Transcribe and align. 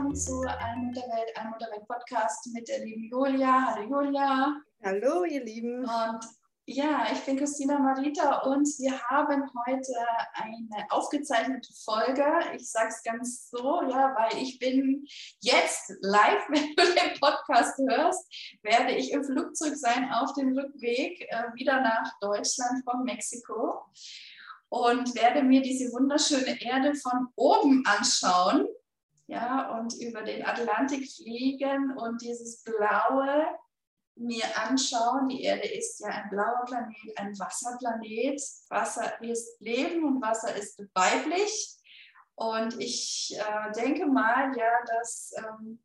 Willkommen 0.00 0.16
zu 0.16 0.40
Allmutterwelt, 0.40 1.36
Allmutterwelt 1.36 1.86
Podcast 1.86 2.48
mit 2.54 2.66
der 2.68 2.78
lieben 2.78 3.10
Julia. 3.10 3.66
Hallo 3.66 4.02
Julia. 4.02 4.56
Hallo 4.82 5.24
ihr 5.24 5.44
Lieben. 5.44 5.80
Und 5.80 6.24
ja, 6.64 7.06
ich 7.12 7.18
bin 7.26 7.36
Christina 7.36 7.78
Marita 7.78 8.38
und 8.44 8.66
wir 8.78 8.98
haben 9.10 9.42
heute 9.66 9.92
eine 10.32 10.86
aufgezeichnete 10.88 11.70
Folge. 11.84 12.24
Ich 12.56 12.70
sage 12.70 12.88
es 12.88 13.02
ganz 13.02 13.50
so, 13.50 13.82
ja, 13.90 14.16
weil 14.16 14.42
ich 14.42 14.58
bin 14.58 15.04
jetzt 15.40 15.92
live, 16.00 16.44
wenn 16.48 16.74
du 16.74 16.82
den 16.82 17.20
Podcast 17.20 17.78
hörst, 17.86 18.58
werde 18.62 18.92
ich 18.92 19.12
im 19.12 19.22
Flugzeug 19.22 19.76
sein 19.76 20.10
auf 20.12 20.32
dem 20.32 20.56
Rückweg 20.56 21.26
äh, 21.28 21.52
wieder 21.52 21.82
nach 21.82 22.10
Deutschland 22.22 22.82
von 22.84 23.04
Mexiko 23.04 23.84
und 24.70 25.14
werde 25.14 25.42
mir 25.42 25.60
diese 25.60 25.92
wunderschöne 25.92 26.58
Erde 26.62 26.94
von 26.94 27.28
oben 27.36 27.84
anschauen 27.84 28.66
ja, 29.30 29.78
und 29.78 29.94
über 30.00 30.22
den 30.22 30.44
Atlantik 30.44 31.08
fliegen 31.08 31.96
und 31.96 32.20
dieses 32.20 32.64
Blaue 32.64 33.46
mir 34.16 34.44
anschauen. 34.56 35.28
Die 35.28 35.42
Erde 35.42 35.68
ist 35.68 36.00
ja 36.00 36.08
ein 36.08 36.30
blauer 36.30 36.64
Planet, 36.66 36.96
ein 37.16 37.38
Wasserplanet. 37.38 38.42
Wasser 38.68 39.22
ist 39.22 39.60
Leben 39.60 40.04
und 40.04 40.20
Wasser 40.20 40.54
ist 40.56 40.82
weiblich. 40.94 41.76
Und 42.34 42.80
ich 42.80 43.38
äh, 43.38 43.72
denke 43.72 44.06
mal, 44.06 44.52
ja, 44.58 44.84
dass 44.86 45.32
ähm, 45.38 45.80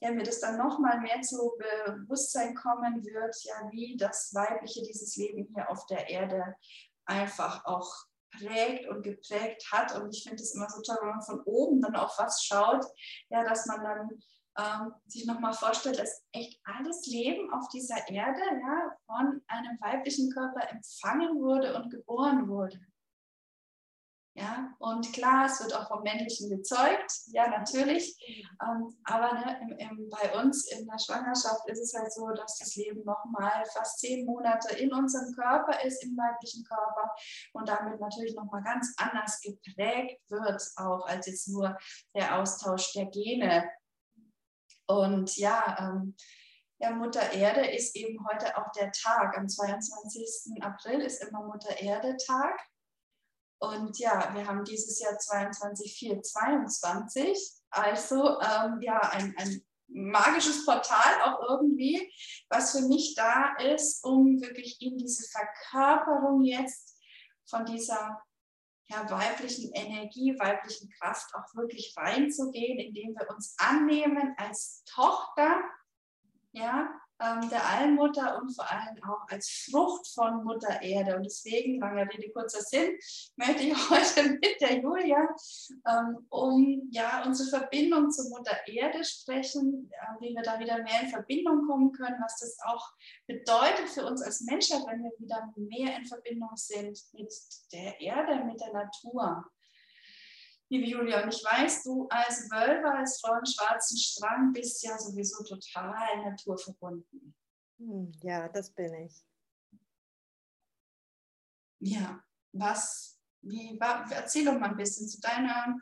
ja, 0.00 0.10
mir 0.10 0.24
das 0.24 0.40
dann 0.40 0.58
nochmal 0.58 0.98
mehr 1.00 1.20
zu 1.20 1.52
Bewusstsein 1.58 2.56
kommen 2.56 3.04
wird, 3.04 3.36
ja, 3.44 3.70
wie 3.70 3.96
das 3.96 4.34
Weibliche 4.34 4.82
dieses 4.82 5.14
Leben 5.14 5.46
hier 5.54 5.70
auf 5.70 5.86
der 5.86 6.08
Erde 6.08 6.56
einfach 7.04 7.64
auch 7.66 8.09
prägt 8.38 8.88
und 8.88 9.02
geprägt 9.02 9.66
hat. 9.72 9.94
Und 9.96 10.14
ich 10.14 10.22
finde 10.22 10.42
es 10.42 10.54
immer 10.54 10.68
so 10.68 10.80
toll, 10.82 10.96
wenn 11.00 11.10
man 11.10 11.22
von 11.22 11.40
oben 11.44 11.80
dann 11.80 11.96
auf 11.96 12.18
was 12.18 12.42
schaut, 12.44 12.84
ja, 13.28 13.44
dass 13.44 13.66
man 13.66 13.82
dann 13.82 14.08
ähm, 14.58 14.94
sich 15.06 15.26
nochmal 15.26 15.52
vorstellt, 15.52 15.98
dass 15.98 16.24
echt 16.32 16.60
alles 16.64 17.06
Leben 17.06 17.52
auf 17.52 17.68
dieser 17.68 18.08
Erde 18.08 18.40
ja, 18.40 18.96
von 19.06 19.42
einem 19.46 19.80
weiblichen 19.80 20.30
Körper 20.32 20.68
empfangen 20.70 21.40
wurde 21.40 21.76
und 21.76 21.90
geboren 21.90 22.48
wurde. 22.48 22.80
Ja, 24.34 24.72
und 24.78 25.12
klar, 25.12 25.46
es 25.46 25.60
wird 25.60 25.74
auch 25.74 25.88
vom 25.88 26.02
Männlichen 26.02 26.48
gezeugt, 26.48 27.10
ja, 27.26 27.48
natürlich. 27.48 28.16
Ähm, 28.62 28.96
aber 29.04 29.34
ne, 29.34 29.60
im, 29.60 29.78
im, 29.78 30.08
bei 30.08 30.40
uns 30.40 30.70
in 30.70 30.86
der 30.86 30.98
Schwangerschaft 30.98 31.68
ist 31.68 31.80
es 31.80 31.94
halt 31.94 32.12
so, 32.12 32.28
dass 32.28 32.56
das 32.58 32.76
Leben 32.76 33.04
nochmal 33.04 33.64
fast 33.72 33.98
zehn 33.98 34.24
Monate 34.24 34.76
in 34.76 34.92
unserem 34.92 35.34
Körper 35.34 35.84
ist, 35.84 36.04
im 36.04 36.16
weiblichen 36.16 36.64
Körper 36.64 37.12
und 37.54 37.68
damit 37.68 38.00
natürlich 38.00 38.34
nochmal 38.36 38.62
ganz 38.62 38.94
anders 38.98 39.40
geprägt 39.40 40.20
wird, 40.28 40.62
auch 40.76 41.06
als 41.06 41.26
jetzt 41.26 41.48
nur 41.48 41.76
der 42.14 42.38
Austausch 42.38 42.92
der 42.92 43.06
Gene. 43.06 43.68
Und 44.86 45.36
ja, 45.36 45.76
ähm, 45.80 46.14
ja, 46.78 46.90
Mutter 46.92 47.32
Erde 47.32 47.66
ist 47.66 47.96
eben 47.96 48.24
heute 48.26 48.56
auch 48.56 48.70
der 48.72 48.92
Tag. 48.92 49.36
Am 49.36 49.48
22. 49.48 50.62
April 50.62 51.00
ist 51.00 51.22
immer 51.22 51.42
Mutter 51.44 51.78
Erde 51.80 52.16
Tag. 52.24 52.58
Und 53.60 53.98
ja, 53.98 54.34
wir 54.34 54.46
haben 54.46 54.64
dieses 54.64 54.98
Jahr 55.00 55.18
22, 55.18 55.94
4, 55.98 56.22
22. 56.22 57.52
Also 57.70 58.40
ähm, 58.40 58.80
ja, 58.80 58.98
ein, 59.12 59.34
ein 59.36 59.62
magisches 59.86 60.64
Portal 60.64 61.22
auch 61.24 61.40
irgendwie, 61.50 62.10
was 62.48 62.72
für 62.72 62.86
mich 62.88 63.14
da 63.14 63.54
ist, 63.56 64.04
um 64.04 64.40
wirklich 64.40 64.80
in 64.80 64.96
diese 64.96 65.24
Verkörperung 65.28 66.42
jetzt 66.42 66.98
von 67.48 67.66
dieser 67.66 68.22
ja, 68.88 69.08
weiblichen 69.10 69.72
Energie, 69.72 70.36
weiblichen 70.38 70.90
Kraft 70.98 71.32
auch 71.34 71.54
wirklich 71.54 71.94
reinzugehen, 71.96 72.78
indem 72.78 73.14
wir 73.14 73.28
uns 73.30 73.54
annehmen 73.58 74.34
als 74.38 74.82
Tochter, 74.84 75.60
ja, 76.52 76.88
der 77.50 77.66
Allmutter 77.66 78.40
und 78.40 78.54
vor 78.54 78.70
allem 78.70 79.02
auch 79.04 79.28
als 79.28 79.68
Frucht 79.70 80.08
von 80.14 80.42
Mutter 80.44 80.80
Erde. 80.80 81.16
Und 81.16 81.24
deswegen, 81.24 81.80
lange 81.80 82.02
Rede, 82.02 82.30
kurzer 82.32 82.62
Sinn, 82.62 82.96
möchte 83.36 83.62
ich 83.62 83.74
heute 83.90 84.30
mit 84.30 84.60
der 84.60 84.80
Julia 84.80 85.28
ähm, 85.86 86.26
um 86.30 86.88
ja, 86.90 87.22
unsere 87.26 87.50
Verbindung 87.50 88.10
zur 88.10 88.30
Mutter 88.30 88.56
Erde 88.66 89.04
sprechen, 89.04 89.90
äh, 89.92 90.20
wie 90.20 90.34
wir 90.34 90.42
da 90.42 90.58
wieder 90.58 90.82
mehr 90.82 91.02
in 91.02 91.08
Verbindung 91.08 91.66
kommen 91.66 91.92
können, 91.92 92.16
was 92.22 92.38
das 92.38 92.56
auch 92.64 92.90
bedeutet 93.26 93.88
für 93.88 94.06
uns 94.06 94.22
als 94.22 94.40
Menschheit, 94.42 94.82
wenn 94.86 95.02
wir 95.02 95.12
wieder 95.18 95.52
mehr 95.56 95.96
in 95.96 96.06
Verbindung 96.06 96.50
sind 96.54 96.98
mit 97.12 97.32
der 97.72 98.00
Erde, 98.00 98.44
mit 98.44 98.60
der 98.60 98.72
Natur 98.72 99.44
liebe 100.70 100.86
Julia, 100.86 101.22
und 101.22 101.34
ich 101.34 101.44
weiß, 101.44 101.82
du 101.82 102.06
als 102.08 102.50
Wölfer, 102.50 102.94
als 102.94 103.20
Frau 103.20 103.36
im 103.36 103.44
schwarzen 103.44 103.98
Strang 103.98 104.52
bist 104.52 104.82
ja 104.84 104.96
sowieso 104.96 105.42
total 105.44 106.22
naturverbunden. 106.22 107.34
Hm, 107.78 108.12
ja, 108.22 108.48
das 108.48 108.70
bin 108.70 108.94
ich. 108.94 109.24
Ja, 111.80 112.22
was, 112.52 113.18
wie, 113.42 113.78
erzähl 113.78 114.44
doch 114.44 114.58
mal 114.58 114.70
ein 114.70 114.76
bisschen 114.76 115.08
zu 115.08 115.20
deiner 115.20 115.76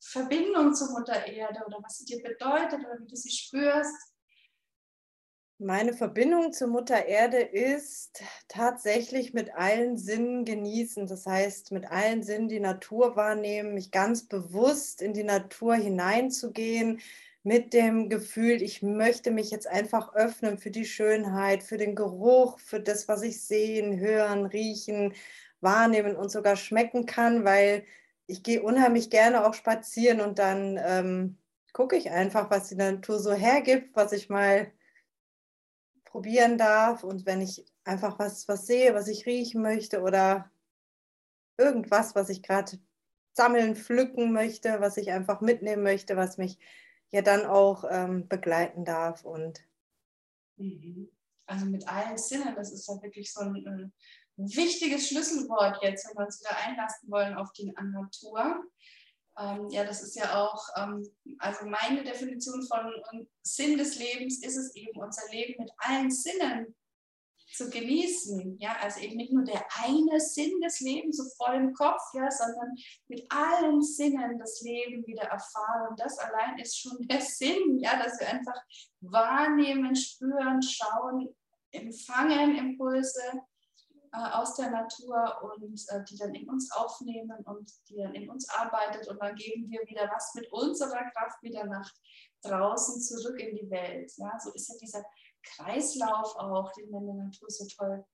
Verbindung 0.00 0.74
zur 0.74 0.90
Mutter 0.90 1.26
Erde 1.26 1.64
oder 1.66 1.78
was 1.82 1.98
sie 1.98 2.04
dir 2.04 2.22
bedeutet 2.22 2.80
oder 2.80 2.98
wie 3.00 3.06
du 3.06 3.16
sie 3.16 3.30
spürst. 3.30 4.13
Meine 5.64 5.94
Verbindung 5.94 6.52
zur 6.52 6.68
Mutter 6.68 7.06
Erde 7.06 7.38
ist 7.38 8.22
tatsächlich 8.48 9.32
mit 9.32 9.54
allen 9.54 9.96
Sinnen 9.96 10.44
genießen. 10.44 11.06
Das 11.06 11.24
heißt, 11.24 11.72
mit 11.72 11.90
allen 11.90 12.22
Sinnen 12.22 12.48
die 12.48 12.60
Natur 12.60 13.16
wahrnehmen, 13.16 13.72
mich 13.72 13.90
ganz 13.90 14.28
bewusst 14.28 15.00
in 15.00 15.14
die 15.14 15.24
Natur 15.24 15.74
hineinzugehen, 15.74 17.00
mit 17.44 17.72
dem 17.72 18.10
Gefühl, 18.10 18.60
ich 18.60 18.82
möchte 18.82 19.30
mich 19.30 19.50
jetzt 19.50 19.66
einfach 19.66 20.14
öffnen 20.14 20.58
für 20.58 20.70
die 20.70 20.84
Schönheit, 20.84 21.62
für 21.62 21.78
den 21.78 21.94
Geruch, 21.94 22.58
für 22.58 22.80
das, 22.80 23.08
was 23.08 23.22
ich 23.22 23.40
sehen, 23.42 23.98
hören, 23.98 24.44
riechen, 24.44 25.14
wahrnehmen 25.62 26.14
und 26.14 26.30
sogar 26.30 26.56
schmecken 26.56 27.06
kann, 27.06 27.46
weil 27.46 27.86
ich 28.26 28.42
gehe 28.42 28.62
unheimlich 28.62 29.08
gerne 29.08 29.46
auch 29.46 29.54
spazieren 29.54 30.20
und 30.20 30.38
dann 30.38 30.78
ähm, 30.84 31.38
gucke 31.72 31.96
ich 31.96 32.10
einfach, 32.10 32.50
was 32.50 32.68
die 32.68 32.76
Natur 32.76 33.18
so 33.18 33.32
hergibt, 33.32 33.96
was 33.96 34.12
ich 34.12 34.28
mal 34.28 34.70
probieren 36.14 36.58
darf 36.58 37.02
und 37.02 37.26
wenn 37.26 37.40
ich 37.40 37.66
einfach 37.82 38.20
was, 38.20 38.46
was 38.46 38.68
sehe, 38.68 38.94
was 38.94 39.08
ich 39.08 39.26
riechen 39.26 39.62
möchte 39.62 40.00
oder 40.00 40.48
irgendwas, 41.58 42.14
was 42.14 42.28
ich 42.28 42.40
gerade 42.40 42.78
sammeln, 43.32 43.74
pflücken 43.74 44.32
möchte, 44.32 44.80
was 44.80 44.96
ich 44.96 45.10
einfach 45.10 45.40
mitnehmen 45.40 45.82
möchte, 45.82 46.16
was 46.16 46.38
mich 46.38 46.56
ja 47.10 47.20
dann 47.20 47.44
auch 47.44 47.82
ähm, 47.90 48.28
begleiten 48.28 48.84
darf. 48.84 49.24
Und 49.24 49.64
mhm. 50.56 51.10
also 51.46 51.66
mit 51.66 51.88
allen 51.88 52.16
Sinnen, 52.16 52.54
das 52.54 52.70
ist 52.70 52.86
ja 52.86 53.02
wirklich 53.02 53.32
so 53.32 53.40
ein, 53.40 53.66
ein 53.66 53.92
wichtiges 54.36 55.08
Schlüsselwort 55.08 55.82
jetzt, 55.82 56.06
wenn 56.06 56.16
wir 56.16 56.26
uns 56.26 56.38
wieder 56.38 56.56
einlassen 56.64 57.10
wollen 57.10 57.34
auf 57.34 57.50
die 57.54 57.72
Natur. 57.72 58.62
Ähm, 59.38 59.68
ja, 59.70 59.84
das 59.84 60.02
ist 60.02 60.14
ja 60.14 60.40
auch, 60.40 60.68
ähm, 60.76 61.08
also 61.38 61.66
meine 61.66 62.04
Definition 62.04 62.62
von 62.62 63.26
Sinn 63.42 63.76
des 63.76 63.98
Lebens 63.98 64.42
ist 64.42 64.56
es 64.56 64.74
eben, 64.76 65.00
unser 65.00 65.28
Leben 65.30 65.54
mit 65.58 65.72
allen 65.78 66.10
Sinnen 66.10 66.74
zu 67.52 67.70
genießen. 67.70 68.58
Ja, 68.58 68.76
also 68.80 69.00
eben 69.00 69.16
nicht 69.16 69.32
nur 69.32 69.44
der 69.44 69.64
eine 69.84 70.20
Sinn 70.20 70.60
des 70.60 70.80
Lebens 70.80 71.16
so 71.16 71.24
voll 71.36 71.56
im 71.56 71.72
Kopf, 71.72 72.02
ja, 72.14 72.30
sondern 72.30 72.74
mit 73.08 73.26
allen 73.30 73.82
Sinnen 73.82 74.38
das 74.38 74.60
Leben 74.62 75.06
wieder 75.06 75.24
erfahren. 75.24 75.94
Das 75.96 76.18
allein 76.18 76.58
ist 76.58 76.78
schon 76.78 76.96
der 77.08 77.20
Sinn, 77.20 77.78
ja, 77.80 78.02
dass 78.02 78.20
wir 78.20 78.28
einfach 78.28 78.60
wahrnehmen, 79.00 79.94
spüren, 79.96 80.62
schauen, 80.62 81.34
empfangen 81.70 82.56
Impulse 82.56 83.22
aus 84.14 84.54
der 84.54 84.70
Natur 84.70 85.42
und 85.42 85.80
äh, 85.88 86.04
die 86.04 86.16
dann 86.16 86.34
in 86.34 86.48
uns 86.48 86.70
aufnehmen 86.72 87.44
und 87.44 87.70
die 87.88 87.96
dann 87.96 88.14
in 88.14 88.30
uns 88.30 88.48
arbeitet 88.48 89.08
und 89.08 89.20
dann 89.20 89.34
geben 89.34 89.68
wir 89.68 89.80
wieder 89.86 90.08
was 90.12 90.34
mit 90.34 90.50
unserer 90.52 91.10
Kraft 91.10 91.42
wieder 91.42 91.64
nach 91.64 91.90
draußen 92.42 93.00
zurück 93.00 93.40
in 93.40 93.56
die 93.56 93.70
Welt. 93.70 94.12
Ja, 94.16 94.38
so 94.38 94.52
ist 94.52 94.68
ja 94.68 94.74
dieser 94.80 95.04
Kreislauf 95.42 96.36
auch, 96.36 96.72
den 96.72 96.90
wir 96.90 96.98
in 96.98 97.06
der 97.06 97.24
Natur 97.26 97.50
so 97.50 97.66
toll 97.76 98.04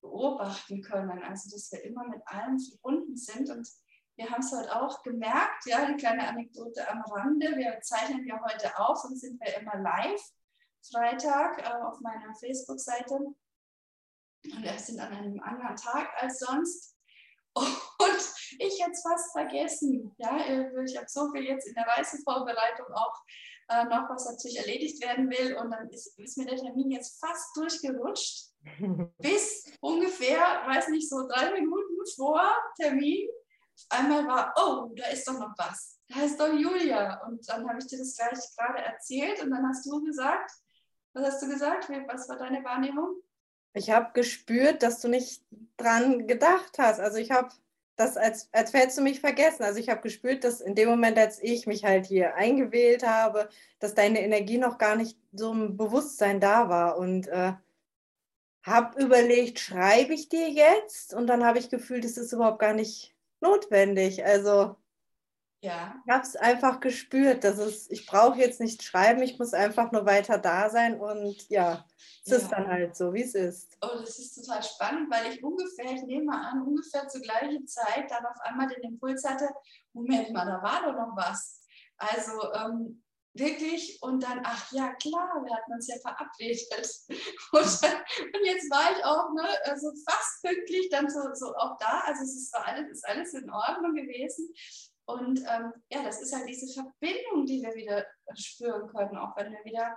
beobachten 0.00 0.82
können. 0.82 1.22
Also 1.22 1.50
dass 1.50 1.72
wir 1.72 1.82
immer 1.84 2.06
mit 2.08 2.20
allem 2.26 2.58
verbunden 2.58 3.16
sind 3.16 3.50
und 3.50 3.68
wir 4.16 4.30
haben 4.30 4.40
es 4.40 4.50
heute 4.50 4.74
auch 4.74 5.02
gemerkt, 5.02 5.66
ja, 5.66 5.78
eine 5.78 5.96
kleine 5.96 6.26
Anekdote 6.26 6.88
am 6.88 7.02
Rande. 7.02 7.54
Wir 7.56 7.80
zeichnen 7.82 8.26
ja 8.26 8.40
heute 8.42 8.78
auf 8.78 9.04
und 9.04 9.18
sind 9.18 9.38
wir 9.40 9.58
immer 9.58 9.76
live, 9.76 10.22
Freitag, 10.90 11.58
äh, 11.58 11.82
auf 11.82 12.00
meiner 12.00 12.34
Facebook-Seite. 12.34 13.18
Und 14.54 14.62
wir 14.62 14.78
sind 14.78 15.00
an 15.00 15.12
einem 15.12 15.40
anderen 15.40 15.76
Tag 15.76 16.08
als 16.20 16.38
sonst. 16.38 16.96
Und 17.54 18.34
ich 18.58 18.80
hätte 18.80 18.92
es 18.92 19.02
fast 19.02 19.32
vergessen. 19.32 20.14
Ja, 20.18 20.38
ich 20.84 20.96
habe 20.96 21.06
so 21.08 21.30
viel 21.32 21.44
jetzt 21.44 21.66
in 21.66 21.74
der 21.74 21.86
Reisevorbereitung 21.86 22.86
auch 22.92 23.22
äh, 23.68 23.84
noch, 23.84 24.08
was 24.10 24.26
natürlich 24.26 24.58
erledigt 24.58 25.02
werden 25.02 25.30
will. 25.30 25.56
Und 25.56 25.70
dann 25.70 25.88
ist, 25.90 26.18
ist 26.18 26.36
mir 26.36 26.46
der 26.46 26.58
Termin 26.58 26.90
jetzt 26.90 27.18
fast 27.18 27.56
durchgerutscht. 27.56 28.50
Bis 29.18 29.72
ungefähr, 29.80 30.38
weiß 30.66 30.88
nicht, 30.88 31.08
so 31.08 31.26
drei 31.26 31.52
Minuten 31.52 31.96
vor 32.14 32.42
Termin 32.76 33.28
einmal 33.90 34.26
war, 34.26 34.54
oh, 34.56 34.92
da 34.94 35.08
ist 35.08 35.26
doch 35.28 35.38
noch 35.38 35.52
was. 35.56 35.98
Da 36.08 36.22
ist 36.22 36.38
doch 36.38 36.52
Julia. 36.52 37.22
Und 37.26 37.46
dann 37.48 37.68
habe 37.68 37.78
ich 37.78 37.86
dir 37.86 37.98
das 37.98 38.16
gleich 38.16 38.38
gerade 38.56 38.78
erzählt 38.84 39.42
und 39.42 39.50
dann 39.50 39.66
hast 39.66 39.84
du 39.86 40.02
gesagt, 40.02 40.50
was 41.12 41.26
hast 41.26 41.42
du 41.42 41.48
gesagt? 41.48 41.88
Was 42.08 42.28
war 42.28 42.36
deine 42.36 42.62
Wahrnehmung? 42.64 43.22
Ich 43.76 43.90
habe 43.90 44.10
gespürt, 44.14 44.82
dass 44.82 45.02
du 45.02 45.08
nicht 45.08 45.42
dran 45.76 46.26
gedacht 46.26 46.78
hast. 46.78 46.98
Also 46.98 47.18
ich 47.18 47.30
habe 47.30 47.50
das, 47.96 48.16
als, 48.16 48.48
als 48.52 48.72
hättest 48.72 48.96
du 48.96 49.02
mich 49.02 49.20
vergessen. 49.20 49.64
Also 49.64 49.78
ich 49.78 49.90
habe 49.90 50.00
gespürt, 50.00 50.44
dass 50.44 50.62
in 50.62 50.74
dem 50.74 50.88
Moment, 50.88 51.18
als 51.18 51.42
ich 51.42 51.66
mich 51.66 51.84
halt 51.84 52.06
hier 52.06 52.36
eingewählt 52.36 53.06
habe, 53.06 53.50
dass 53.78 53.94
deine 53.94 54.22
Energie 54.22 54.56
noch 54.56 54.78
gar 54.78 54.96
nicht 54.96 55.18
so 55.32 55.52
im 55.52 55.76
Bewusstsein 55.76 56.40
da 56.40 56.70
war. 56.70 56.96
Und 56.96 57.28
äh, 57.28 57.52
habe 58.62 58.98
überlegt, 58.98 59.58
schreibe 59.58 60.14
ich 60.14 60.30
dir 60.30 60.48
jetzt? 60.48 61.12
Und 61.12 61.26
dann 61.26 61.44
habe 61.44 61.58
ich 61.58 61.68
gefühlt, 61.68 62.06
es 62.06 62.16
ist 62.16 62.32
überhaupt 62.32 62.60
gar 62.60 62.72
nicht 62.72 63.14
notwendig. 63.42 64.24
Also 64.24 64.76
ja. 65.60 65.94
ich 66.04 66.12
habe 66.12 66.22
es 66.22 66.36
einfach 66.36 66.80
gespürt, 66.80 67.44
dass 67.44 67.58
es, 67.58 67.90
ich 67.90 68.06
brauche 68.06 68.38
jetzt 68.38 68.60
nicht 68.60 68.82
schreiben, 68.82 69.22
ich 69.22 69.38
muss 69.38 69.54
einfach 69.54 69.92
nur 69.92 70.06
weiter 70.06 70.38
da 70.38 70.70
sein 70.70 71.00
und 71.00 71.48
ja, 71.48 71.84
es 72.24 72.30
ja. 72.30 72.36
ist 72.38 72.48
dann 72.50 72.68
halt 72.68 72.96
so, 72.96 73.12
wie 73.14 73.22
es 73.22 73.34
ist. 73.34 73.76
Oh, 73.80 73.98
das 73.98 74.18
ist 74.18 74.34
total 74.34 74.62
spannend, 74.62 75.10
weil 75.10 75.32
ich 75.32 75.42
ungefähr, 75.42 75.92
ich 75.92 76.02
nehme 76.02 76.26
mal 76.26 76.50
an, 76.50 76.62
ungefähr 76.62 77.08
zur 77.08 77.20
gleichen 77.20 77.66
Zeit 77.66 78.10
dann 78.10 78.26
auf 78.26 78.40
einmal 78.42 78.68
den 78.68 78.82
Impuls 78.82 79.24
hatte, 79.24 79.48
Moment 79.92 80.32
mal, 80.32 80.44
da 80.44 80.62
war 80.62 80.82
doch 80.82 80.98
noch 80.98 81.16
was. 81.16 81.62
Also 81.98 82.52
ähm, 82.52 83.02
wirklich 83.38 83.98
und 84.02 84.22
dann, 84.22 84.40
ach 84.44 84.72
ja, 84.72 84.92
klar, 84.94 85.42
wir 85.44 85.54
hatten 85.54 85.72
uns 85.72 85.88
ja 85.88 85.96
verabredet. 86.00 86.66
Und, 87.52 87.62
und 87.62 88.44
jetzt 88.44 88.70
war 88.70 88.96
ich 88.96 89.04
auch 89.04 89.32
ne, 89.32 89.48
also 89.64 89.92
fast 90.08 90.42
pünktlich 90.42 90.88
dann 90.90 91.08
so, 91.08 91.20
so 91.34 91.54
auch 91.54 91.76
da. 91.78 92.02
Also 92.06 92.22
es 92.22 92.36
ist, 92.36 92.54
alles, 92.54 92.90
ist 92.90 93.06
alles 93.06 93.34
in 93.34 93.48
Ordnung 93.50 93.94
gewesen. 93.94 94.52
Und 95.06 95.40
ähm, 95.40 95.72
ja, 95.90 96.02
das 96.02 96.20
ist 96.20 96.34
halt 96.34 96.48
diese 96.48 96.72
Verbindung, 96.72 97.46
die 97.46 97.62
wir 97.62 97.74
wieder 97.74 98.04
spüren 98.34 98.88
können, 98.88 99.16
auch 99.16 99.36
wenn 99.36 99.52
wir 99.52 99.64
wieder 99.64 99.96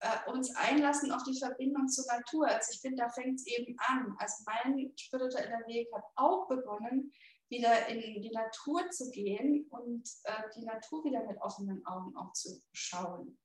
äh, 0.00 0.30
uns 0.30 0.54
einlassen 0.56 1.12
auf 1.12 1.22
die 1.24 1.38
Verbindung 1.38 1.88
zur 1.88 2.06
Natur. 2.06 2.48
Also 2.48 2.72
ich 2.72 2.80
finde, 2.80 3.02
da 3.02 3.10
fängt 3.10 3.38
es 3.38 3.46
eben 3.46 3.76
an. 3.78 4.14
Also 4.18 4.42
mein 4.46 4.92
spiritueller 4.96 5.66
Weg 5.66 5.88
hat 5.94 6.04
auch 6.16 6.48
begonnen, 6.48 7.12
wieder 7.50 7.86
in 7.88 8.22
die 8.22 8.30
Natur 8.30 8.88
zu 8.90 9.10
gehen 9.10 9.66
und 9.70 10.08
äh, 10.24 10.42
die 10.56 10.64
Natur 10.64 11.04
wieder 11.04 11.26
mit 11.26 11.40
offenen 11.42 11.84
Augen 11.84 12.16
auch 12.16 12.32
zu 12.32 12.62
schauen. 12.72 13.38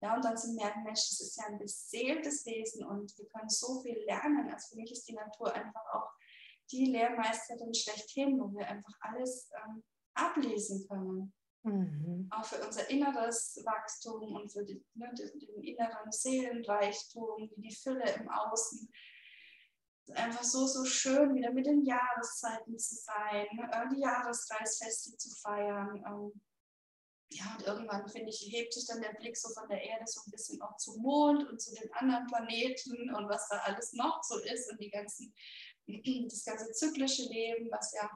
Ja, 0.00 0.16
und 0.16 0.24
dann 0.24 0.36
zu 0.36 0.52
merken, 0.54 0.82
Mensch, 0.82 1.10
das 1.10 1.20
ist 1.20 1.36
ja 1.36 1.46
ein 1.46 1.58
beseeltes 1.58 2.46
Wesen 2.46 2.84
und 2.84 3.16
wir 3.18 3.26
können 3.28 3.48
so 3.48 3.82
viel 3.82 3.98
lernen. 4.04 4.50
Also 4.50 4.70
für 4.70 4.76
mich 4.80 4.92
ist 4.92 5.06
die 5.08 5.14
Natur 5.14 5.52
einfach 5.52 5.84
auch 5.92 6.10
die 6.70 6.86
Lehrmeisterin 6.86 7.74
schlechthin, 7.74 8.40
wo 8.40 8.52
wir 8.52 8.66
einfach 8.66 8.94
alles 9.00 9.50
ähm, 9.64 9.82
ablesen 10.14 10.86
können. 10.88 11.32
Mhm. 11.64 12.28
Auch 12.30 12.44
für 12.44 12.64
unser 12.64 12.88
inneres 12.90 13.60
Wachstum 13.64 14.34
und 14.34 14.50
für 14.50 14.64
die, 14.64 14.84
ne, 14.94 15.12
den, 15.16 15.62
inneren 15.62 16.10
Seelenreichtum, 16.10 17.50
die 17.56 17.74
Fülle 17.74 18.04
im 18.14 18.28
Außen 18.28 18.90
einfach 20.14 20.42
so, 20.42 20.66
so 20.66 20.84
schön, 20.84 21.34
wieder 21.34 21.52
mit 21.52 21.66
den 21.66 21.84
Jahreszeiten 21.84 22.76
zu 22.78 22.96
sein, 22.96 23.46
äh, 23.70 23.88
die 23.94 24.00
Jahreskreisfeste 24.00 25.16
zu 25.16 25.30
feiern. 25.36 26.02
Ähm, 26.04 26.40
ja, 27.30 27.56
und 27.56 27.66
irgendwann, 27.66 28.08
finde 28.08 28.28
ich, 28.28 28.46
hebt 28.52 28.74
sich 28.74 28.86
dann 28.86 29.00
der 29.00 29.14
Blick 29.14 29.36
so 29.36 29.48
von 29.54 29.68
der 29.68 29.82
Erde 29.82 30.04
so 30.06 30.20
ein 30.26 30.30
bisschen 30.30 30.60
auch 30.60 30.76
zum 30.76 31.00
Mond 31.00 31.48
und 31.48 31.60
zu 31.60 31.74
den 31.74 31.90
anderen 31.94 32.26
Planeten 32.26 33.14
und 33.14 33.28
was 33.28 33.48
da 33.48 33.58
alles 33.58 33.92
noch 33.94 34.22
so 34.22 34.38
ist 34.38 34.70
und 34.70 34.80
die 34.80 34.90
ganzen, 34.90 35.32
das 36.28 36.44
ganze 36.44 36.72
zyklische 36.72 37.22
Leben, 37.22 37.70
was 37.70 37.92
ja 37.94 38.10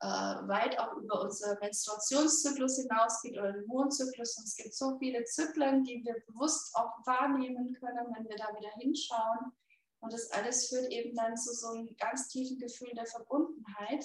äh, 0.00 0.06
weit 0.06 0.78
auch 0.78 0.94
über 0.96 1.22
unseren 1.22 1.58
Menstruationszyklus 1.58 2.76
hinausgeht 2.76 3.38
oder 3.38 3.52
den 3.52 3.66
Mondzyklus. 3.66 4.36
Und 4.36 4.44
es 4.44 4.56
gibt 4.56 4.74
so 4.74 4.98
viele 4.98 5.24
Zyklen, 5.24 5.84
die 5.84 6.04
wir 6.04 6.16
bewusst 6.26 6.74
auch 6.74 7.06
wahrnehmen 7.06 7.72
können, 7.74 8.14
wenn 8.14 8.28
wir 8.28 8.36
da 8.36 8.48
wieder 8.56 8.70
hinschauen. 8.78 9.52
Und 10.00 10.12
das 10.12 10.30
alles 10.32 10.68
führt 10.68 10.90
eben 10.92 11.14
dann 11.16 11.36
zu 11.36 11.52
so 11.54 11.68
einem 11.68 11.96
ganz 11.96 12.28
tiefen 12.28 12.58
Gefühl 12.58 12.92
der 12.94 13.06
Verbundenheit. 13.06 14.04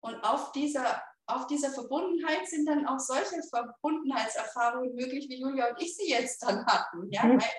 Und 0.00 0.16
auf 0.22 0.52
dieser, 0.52 1.02
auf 1.26 1.46
dieser 1.46 1.70
Verbundenheit 1.70 2.48
sind 2.48 2.66
dann 2.66 2.86
auch 2.86 2.98
solche 2.98 3.42
Verbundenheitserfahrungen 3.42 4.94
möglich, 4.94 5.28
wie 5.28 5.40
Julia 5.40 5.70
und 5.70 5.82
ich 5.82 5.94
sie 5.96 6.08
jetzt 6.08 6.42
dann 6.42 6.64
hatten. 6.66 7.10
Ja? 7.10 7.24
Mhm. 7.24 7.40
Weil 7.40 7.50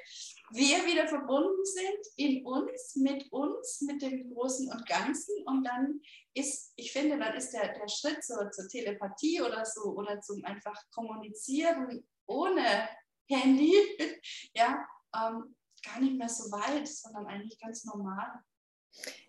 wir 0.51 0.85
wieder 0.85 1.07
verbunden 1.07 1.65
sind 1.65 2.13
in 2.17 2.45
uns, 2.45 2.95
mit 2.95 3.31
uns, 3.31 3.81
mit 3.81 4.01
dem 4.01 4.33
Großen 4.33 4.71
und 4.71 4.85
Ganzen. 4.85 5.43
Und 5.45 5.63
dann 5.63 6.01
ist, 6.33 6.73
ich 6.75 6.91
finde, 6.91 7.17
dann 7.17 7.35
ist 7.35 7.51
der, 7.51 7.73
der 7.73 7.87
Schritt 7.87 8.23
zur, 8.23 8.51
zur 8.51 8.67
Telepathie 8.67 9.41
oder 9.41 9.65
so 9.65 9.95
oder 9.95 10.21
zum 10.21 10.43
einfach 10.45 10.79
Kommunizieren 10.91 12.05
ohne 12.27 12.89
Handy, 13.27 13.73
ja, 14.53 14.85
ähm, 15.15 15.55
gar 15.83 15.99
nicht 15.99 16.17
mehr 16.17 16.29
so 16.29 16.51
weit, 16.51 16.87
sondern 16.87 17.27
eigentlich 17.27 17.59
ganz 17.59 17.85
normal. 17.85 18.43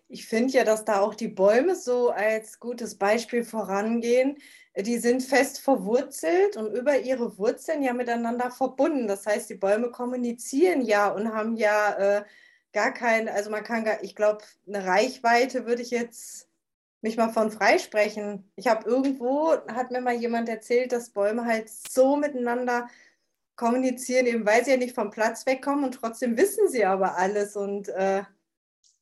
Ich 0.09 0.25
finde 0.25 0.53
ja, 0.53 0.63
dass 0.63 0.85
da 0.85 1.01
auch 1.01 1.15
die 1.15 1.27
Bäume 1.27 1.75
so 1.75 2.11
als 2.11 2.59
gutes 2.59 2.97
Beispiel 2.97 3.43
vorangehen. 3.43 4.37
Die 4.75 4.99
sind 4.99 5.23
fest 5.23 5.59
verwurzelt 5.59 6.55
und 6.55 6.73
über 6.73 6.99
ihre 6.99 7.37
Wurzeln 7.37 7.81
ja 7.83 7.93
miteinander 7.93 8.51
verbunden. 8.51 9.07
Das 9.07 9.25
heißt, 9.25 9.49
die 9.49 9.55
Bäume 9.55 9.91
kommunizieren 9.91 10.81
ja 10.81 11.09
und 11.09 11.33
haben 11.33 11.55
ja 11.57 12.19
äh, 12.19 12.23
gar 12.73 12.93
kein, 12.93 13.27
also 13.27 13.49
man 13.49 13.63
kann 13.63 13.83
gar, 13.83 14.03
ich 14.03 14.15
glaube, 14.15 14.43
eine 14.67 14.85
Reichweite 14.85 15.65
würde 15.65 15.81
ich 15.81 15.91
jetzt 15.91 16.47
mich 17.01 17.17
mal 17.17 17.29
von 17.29 17.51
freisprechen. 17.51 18.49
Ich 18.55 18.67
habe 18.67 18.89
irgendwo, 18.89 19.51
hat 19.67 19.91
mir 19.91 20.01
mal 20.01 20.15
jemand 20.15 20.49
erzählt, 20.49 20.91
dass 20.91 21.09
Bäume 21.09 21.45
halt 21.45 21.69
so 21.69 22.15
miteinander 22.15 22.87
kommunizieren, 23.55 24.27
eben 24.27 24.45
weil 24.45 24.63
sie 24.63 24.71
ja 24.71 24.77
nicht 24.77 24.95
vom 24.95 25.09
Platz 25.09 25.45
wegkommen 25.45 25.85
und 25.85 25.93
trotzdem 25.93 26.37
wissen 26.37 26.69
sie 26.69 26.85
aber 26.85 27.17
alles 27.17 27.55
und 27.55 27.89
äh, 27.89 28.23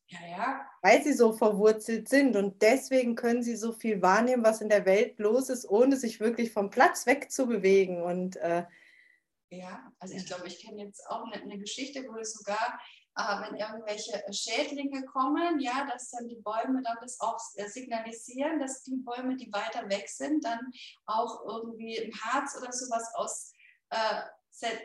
ja, 0.06 0.18
ja. 0.28 0.66
weil 0.82 1.02
sie 1.02 1.12
so 1.12 1.32
verwurzelt 1.32 2.08
sind 2.08 2.36
und 2.36 2.62
deswegen 2.62 3.14
können 3.14 3.42
sie 3.42 3.56
so 3.56 3.72
viel 3.72 4.02
wahrnehmen, 4.02 4.44
was 4.44 4.60
in 4.60 4.68
der 4.68 4.86
Welt 4.86 5.18
los 5.18 5.48
ist, 5.48 5.68
ohne 5.68 5.96
sich 5.96 6.20
wirklich 6.20 6.52
vom 6.52 6.70
Platz 6.70 7.06
wegzubewegen 7.06 8.02
und 8.02 8.36
äh, 8.36 8.64
ja, 9.48 9.92
also 10.00 10.14
ich 10.14 10.26
glaube, 10.26 10.48
ich 10.48 10.60
kenne 10.60 10.82
jetzt 10.82 11.08
auch 11.08 11.24
eine, 11.24 11.40
eine 11.40 11.58
Geschichte, 11.58 12.04
wo 12.08 12.16
es 12.18 12.34
sogar 12.34 12.80
äh, 13.16 13.40
wenn 13.40 13.56
irgendwelche 13.56 14.22
Schädlinge 14.30 15.04
kommen, 15.06 15.58
ja, 15.58 15.86
dass 15.90 16.10
dann 16.10 16.28
die 16.28 16.36
Bäume 16.36 16.82
dann 16.82 16.98
das 17.00 17.18
auch 17.20 17.38
äh, 17.56 17.66
signalisieren, 17.66 18.60
dass 18.60 18.82
die 18.82 18.96
Bäume, 18.96 19.36
die 19.36 19.50
weiter 19.52 19.88
weg 19.88 20.08
sind, 20.08 20.44
dann 20.44 20.60
auch 21.06 21.44
irgendwie 21.46 21.98
ein 21.98 22.12
Harz 22.12 22.56
oder 22.60 22.70
sowas 22.72 23.10
aus, 23.14 23.52
äh, 23.90 24.20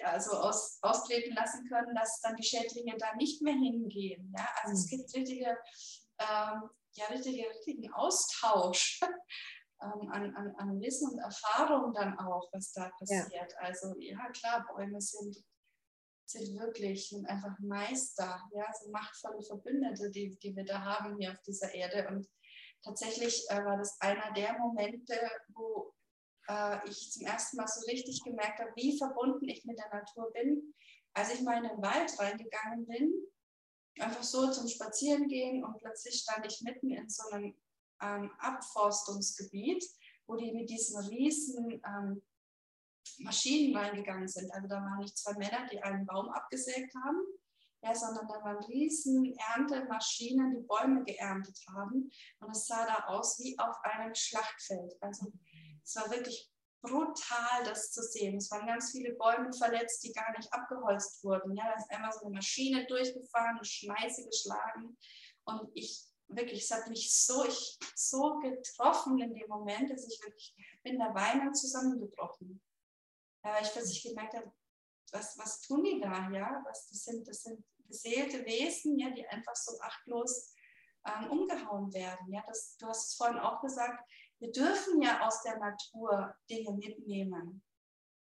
also 0.03 0.31
aus, 0.31 0.79
austreten 0.81 1.35
lassen 1.35 1.67
können, 1.67 1.95
dass 1.95 2.19
dann 2.21 2.35
die 2.35 2.43
Schädlinge 2.43 2.97
da 2.97 3.15
nicht 3.15 3.41
mehr 3.41 3.53
hingehen. 3.53 4.33
Ja? 4.37 4.47
Also 4.61 4.73
es 4.73 4.85
mhm. 4.85 4.97
gibt 4.97 5.15
richtige, 5.15 5.57
ähm, 6.19 6.69
ja, 6.93 7.05
richtige, 7.09 7.49
richtigen 7.49 7.93
Austausch 7.93 8.99
ähm, 9.81 10.09
an, 10.11 10.35
an, 10.35 10.55
an 10.57 10.81
Wissen 10.81 11.11
und 11.11 11.19
Erfahrung 11.19 11.93
dann 11.93 12.17
auch, 12.19 12.49
was 12.51 12.71
da 12.73 12.89
passiert. 12.99 13.31
Ja. 13.31 13.57
Also 13.59 13.95
ja, 13.99 14.29
klar, 14.31 14.65
Bäume 14.67 14.99
sind, 15.01 15.37
sind 16.25 16.59
wirklich 16.59 17.09
sind 17.09 17.25
einfach 17.27 17.57
Meister, 17.59 18.41
ja, 18.53 18.65
so 18.73 18.89
machtvolle 18.91 19.41
Verbündete, 19.41 20.11
die, 20.11 20.37
die 20.37 20.55
wir 20.55 20.65
da 20.65 20.81
haben 20.83 21.17
hier 21.17 21.31
auf 21.31 21.41
dieser 21.41 21.73
Erde. 21.73 22.07
Und 22.09 22.27
tatsächlich 22.83 23.45
äh, 23.49 23.63
war 23.63 23.77
das 23.77 23.99
einer 24.01 24.33
der 24.33 24.57
Momente, 24.57 25.15
wo 25.49 25.93
äh, 26.47 26.89
ich 26.89 27.11
zum 27.11 27.25
ersten 27.25 27.57
Mal 27.57 27.67
so 27.67 27.85
richtig 27.85 28.23
gemerkt 28.23 28.59
habe, 28.59 28.71
wie 28.75 28.97
verbunden 28.97 29.47
ich 29.47 29.65
mit 29.65 29.77
der 29.77 29.89
Natur 29.89 30.31
bin, 30.33 30.73
als 31.13 31.33
ich 31.33 31.41
mal 31.41 31.57
in 31.57 31.69
den 31.69 31.81
Wald 31.81 32.17
reingegangen 32.19 32.85
bin, 32.87 33.13
einfach 33.99 34.23
so 34.23 34.51
zum 34.51 34.67
Spazierengehen 34.67 35.63
und 35.63 35.77
plötzlich 35.79 36.15
stand 36.21 36.45
ich 36.45 36.61
mitten 36.61 36.91
in 36.91 37.09
so 37.09 37.29
einem 37.29 37.55
ähm, 38.01 38.31
Abforstungsgebiet, 38.39 39.83
wo 40.27 40.35
die 40.35 40.51
mit 40.53 40.69
diesen 40.69 41.03
riesen 41.05 41.81
ähm, 41.85 42.21
Maschinen 43.19 43.75
reingegangen 43.75 44.27
sind. 44.27 44.51
Also 44.53 44.67
da 44.67 44.75
waren 44.75 44.99
nicht 44.99 45.17
zwei 45.17 45.33
Männer, 45.33 45.67
die 45.71 45.81
einen 45.81 46.05
Baum 46.05 46.29
abgesägt 46.29 46.93
haben, 47.03 47.19
ja, 47.83 47.95
sondern 47.95 48.27
da 48.27 48.43
waren 48.43 48.63
riesen 48.65 49.35
Erntemaschinen, 49.55 50.55
die 50.55 50.67
Bäume 50.67 51.03
geerntet 51.03 51.59
haben. 51.75 52.11
Und 52.39 52.51
es 52.51 52.67
sah 52.67 52.85
da 52.85 53.07
aus 53.07 53.39
wie 53.39 53.57
auf 53.57 53.75
einem 53.83 54.13
Schlachtfeld. 54.13 54.95
Also 55.01 55.31
es 55.91 56.01
war 56.01 56.09
wirklich 56.11 56.49
brutal, 56.81 57.63
das 57.63 57.91
zu 57.91 58.01
sehen. 58.01 58.37
Es 58.37 58.49
waren 58.49 58.65
ganz 58.65 58.91
viele 58.91 59.13
Bäume 59.13 59.51
verletzt, 59.53 60.03
die 60.03 60.13
gar 60.13 60.35
nicht 60.35 60.51
abgeholzt 60.51 61.23
wurden. 61.23 61.55
Ja, 61.55 61.65
da 61.65 61.75
ist 61.75 61.91
einmal 61.91 62.11
so 62.11 62.21
eine 62.25 62.35
Maschine 62.35 62.87
durchgefahren, 62.87 63.57
eine 63.57 63.65
Schmeiße 63.65 64.25
geschlagen. 64.25 64.97
Und 65.43 65.69
ich 65.73 66.05
wirklich, 66.27 66.63
es 66.63 66.71
hat 66.71 66.87
mich 66.87 67.13
so, 67.13 67.45
ich, 67.45 67.77
so 67.93 68.39
getroffen 68.39 69.19
in 69.19 69.33
dem 69.33 69.47
Moment, 69.49 69.91
dass 69.91 70.07
ich 70.07 70.19
wirklich 70.23 70.55
bin 70.81 70.97
da 70.97 71.13
weinend 71.13 71.57
zusammengebrochen. 71.57 72.61
Weil 73.43 73.63
ich 73.63 73.71
plötzlich 73.71 74.03
gemerkt 74.03 74.35
habe, 74.35 74.51
was, 75.11 75.37
was 75.37 75.61
tun 75.61 75.83
die 75.83 75.99
da, 75.99 76.29
ja? 76.31 76.63
Was, 76.65 76.87
das, 76.87 77.03
sind, 77.03 77.27
das 77.27 77.43
sind 77.43 77.63
beseelte 77.79 78.45
Wesen, 78.45 78.97
ja, 78.97 79.09
die 79.09 79.27
einfach 79.27 79.55
so 79.55 79.77
achtlos 79.81 80.53
ähm, 81.05 81.29
umgehauen 81.29 81.93
werden. 81.93 82.31
Ja? 82.31 82.43
Das, 82.47 82.77
du 82.77 82.87
hast 82.87 83.09
es 83.09 83.15
vorhin 83.15 83.39
auch 83.39 83.61
gesagt, 83.61 84.03
wir 84.41 84.51
dürfen 84.51 85.01
ja 85.01 85.25
aus 85.25 85.41
der 85.43 85.57
Natur 85.59 86.35
Dinge 86.49 86.71
mitnehmen. 86.73 87.63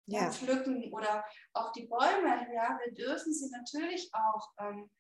Ja. 0.07 0.31
Pflücken 0.31 0.93
oder 0.93 1.25
auch 1.53 1.71
die 1.73 1.87
Bäume, 1.87 2.53
ja, 2.55 2.79
wir 2.83 2.95
dürfen 2.95 3.33
sie 3.33 3.51
natürlich 3.51 4.11
auch 4.15 4.49
ähm, 4.59 4.91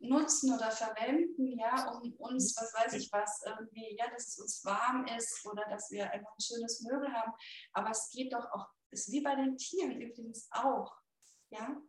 nutzen 0.00 0.52
oder 0.52 0.70
verwenden, 0.70 1.58
ja, 1.58 1.90
um 1.92 2.12
uns, 2.14 2.56
was 2.56 2.74
weiß 2.74 2.94
ich 2.94 3.08
was, 3.12 3.40
irgendwie, 3.46 3.96
ja, 3.96 4.10
dass 4.10 4.28
es 4.28 4.38
uns 4.38 4.64
warm 4.64 5.06
ist 5.06 5.46
oder 5.46 5.64
dass 5.70 5.90
wir 5.90 6.10
einfach 6.10 6.32
ein 6.32 6.40
schönes 6.40 6.82
Möbel 6.82 7.12
haben. 7.12 7.32
Aber 7.72 7.90
es 7.90 8.10
geht 8.10 8.32
doch 8.32 8.44
auch, 8.52 8.66
ist 8.90 9.12
wie 9.12 9.20
bei 9.20 9.36
den 9.36 9.56
Tieren 9.56 10.00
übrigens 10.00 10.48
auch, 10.50 10.92
ja. 11.50 11.80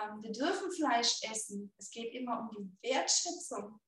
Ähm, 0.00 0.22
wir 0.22 0.32
dürfen 0.32 0.72
Fleisch 0.72 1.20
essen. 1.30 1.74
Es 1.76 1.90
geht 1.90 2.14
immer 2.14 2.40
um 2.40 2.50
die 2.56 2.88
Wertschätzung. 2.88 3.78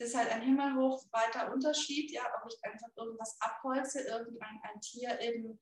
Ist 0.00 0.16
halt 0.16 0.30
ein 0.30 0.40
himmelhoch 0.40 1.04
weiter 1.12 1.52
Unterschied, 1.52 2.10
ja, 2.10 2.22
ob 2.40 2.50
ich 2.50 2.58
einfach 2.64 2.88
irgendwas 2.96 3.36
abholze, 3.38 4.00
irgendein 4.00 4.58
ein 4.62 4.80
Tier 4.80 5.20
eben 5.20 5.60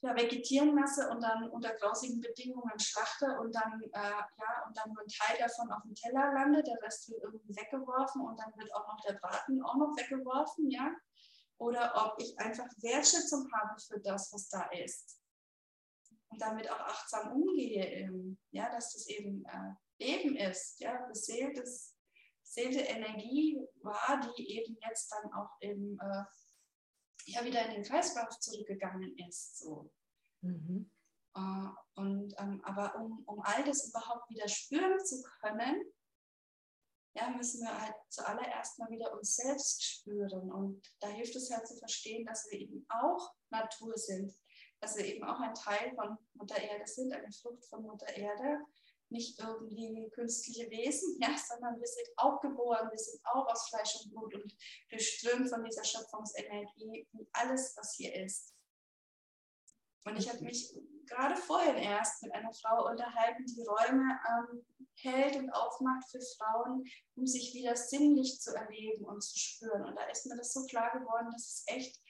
ja, 0.00 0.14
vegetieren 0.16 0.76
lasse 0.76 1.08
und 1.10 1.20
dann 1.20 1.50
unter 1.50 1.74
grausigen 1.74 2.20
Bedingungen 2.20 2.78
schlachte 2.78 3.26
und 3.40 3.52
dann, 3.52 3.82
äh, 3.82 3.98
ja, 3.98 4.64
und 4.66 4.76
dann 4.76 4.92
nur 4.92 5.02
ein 5.02 5.08
Teil 5.08 5.38
davon 5.38 5.72
auf 5.72 5.82
dem 5.82 5.94
Teller 5.94 6.32
landet, 6.32 6.68
der 6.68 6.80
Rest 6.82 7.10
wird 7.10 7.22
irgendwie 7.22 7.56
weggeworfen 7.56 8.22
und 8.22 8.38
dann 8.38 8.52
wird 8.56 8.72
auch 8.76 8.86
noch 8.86 9.00
der 9.00 9.14
Braten 9.14 9.60
auch 9.64 9.74
noch 9.74 9.96
weggeworfen, 9.96 10.70
ja. 10.70 10.92
Oder 11.58 11.92
ob 11.96 12.20
ich 12.22 12.38
einfach 12.38 12.66
Wertschätzung 12.78 13.48
habe 13.52 13.80
für 13.80 14.00
das, 14.00 14.32
was 14.32 14.48
da 14.48 14.68
ist. 14.70 15.20
Und 16.28 16.40
damit 16.40 16.70
auch 16.70 16.80
achtsam 16.80 17.32
umgehe, 17.32 17.84
ähm, 17.86 18.38
ja, 18.52 18.70
dass 18.70 18.92
das 18.92 19.08
eben 19.08 19.44
äh, 19.46 20.04
Leben 20.04 20.36
ist, 20.36 20.78
ja, 20.78 21.06
beseeltes, 21.06 21.96
beseelte 22.54 22.80
Energie 22.80 23.58
war, 23.82 24.20
die 24.36 24.58
eben 24.58 24.76
jetzt 24.86 25.10
dann 25.12 25.32
auch 25.32 25.50
eben 25.60 25.98
äh, 26.00 26.24
ja 27.26 27.44
wieder 27.44 27.64
in 27.66 27.72
den 27.72 27.84
Kreislauf 27.84 28.38
zurückgegangen 28.38 29.16
ist. 29.26 29.58
So. 29.58 29.90
Mhm. 30.42 30.90
Uh, 31.34 31.70
und, 31.94 32.34
ähm, 32.38 32.60
aber 32.62 32.94
um, 32.96 33.24
um 33.24 33.40
all 33.40 33.64
das 33.64 33.88
überhaupt 33.88 34.28
wieder 34.28 34.46
spüren 34.48 35.02
zu 35.02 35.22
können, 35.40 35.82
ja, 37.14 37.30
müssen 37.30 37.62
wir 37.62 37.80
halt 37.80 37.94
zuallererst 38.10 38.78
mal 38.78 38.90
wieder 38.90 39.12
uns 39.14 39.36
selbst 39.36 39.82
spüren. 39.82 40.52
Und 40.52 40.82
da 41.00 41.08
hilft 41.08 41.34
es 41.34 41.50
halt 41.50 41.66
zu 41.66 41.76
verstehen, 41.76 42.26
dass 42.26 42.50
wir 42.50 42.60
eben 42.60 42.84
auch 42.90 43.34
Natur 43.50 43.96
sind, 43.96 44.34
dass 44.80 44.96
wir 44.96 45.06
eben 45.06 45.24
auch 45.24 45.40
ein 45.40 45.54
Teil 45.54 45.94
von 45.94 46.18
Mutter 46.34 46.60
Erde 46.60 46.86
sind, 46.86 47.14
eine 47.14 47.32
Frucht 47.32 47.64
von 47.66 47.82
Mutter 47.82 48.14
Erde 48.14 48.60
nicht 49.12 49.38
irgendwie 49.38 50.10
künstliche 50.10 50.68
Wesen, 50.70 51.18
ja, 51.22 51.36
sondern 51.36 51.78
wir 51.78 51.86
sind 51.86 52.08
auch 52.16 52.40
geboren, 52.40 52.90
wir 52.90 52.98
sind 52.98 53.20
auch 53.24 53.46
aus 53.46 53.68
Fleisch 53.68 53.96
und 54.02 54.10
Blut 54.10 54.34
und 54.34 54.56
durchströmt 54.90 55.48
von 55.48 55.64
dieser 55.64 55.84
Schöpfungsenergie 55.84 57.06
wie 57.12 57.28
alles, 57.32 57.74
was 57.76 57.94
hier 57.94 58.14
ist. 58.14 58.54
Und 60.04 60.16
ich 60.16 60.28
habe 60.28 60.42
mich 60.42 60.74
gerade 61.06 61.36
vorhin 61.36 61.76
erst 61.76 62.22
mit 62.22 62.34
einer 62.34 62.52
Frau 62.52 62.90
unterhalten, 62.90 63.46
die 63.46 63.62
Räume 63.62 64.18
ähm, 64.28 64.64
hält 64.94 65.36
und 65.36 65.50
aufmacht 65.50 66.10
für 66.10 66.20
Frauen, 66.36 66.84
um 67.14 67.26
sich 67.26 67.54
wieder 67.54 67.76
sinnlich 67.76 68.40
zu 68.40 68.54
erleben 68.54 69.04
und 69.04 69.22
zu 69.22 69.38
spüren. 69.38 69.84
Und 69.84 69.96
da 69.96 70.04
ist 70.06 70.26
mir 70.26 70.36
das 70.36 70.52
so 70.52 70.66
klar 70.66 70.98
geworden, 70.98 71.28
dass 71.30 71.46
es 71.46 71.64
echt 71.66 72.00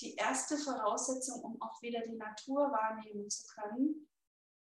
die 0.00 0.14
erste 0.16 0.56
Voraussetzung, 0.56 1.42
um 1.42 1.62
auch 1.62 1.80
wieder 1.82 2.00
die 2.06 2.16
Natur 2.16 2.70
wahrnehmen 2.70 3.28
zu 3.28 3.46
können, 3.54 4.08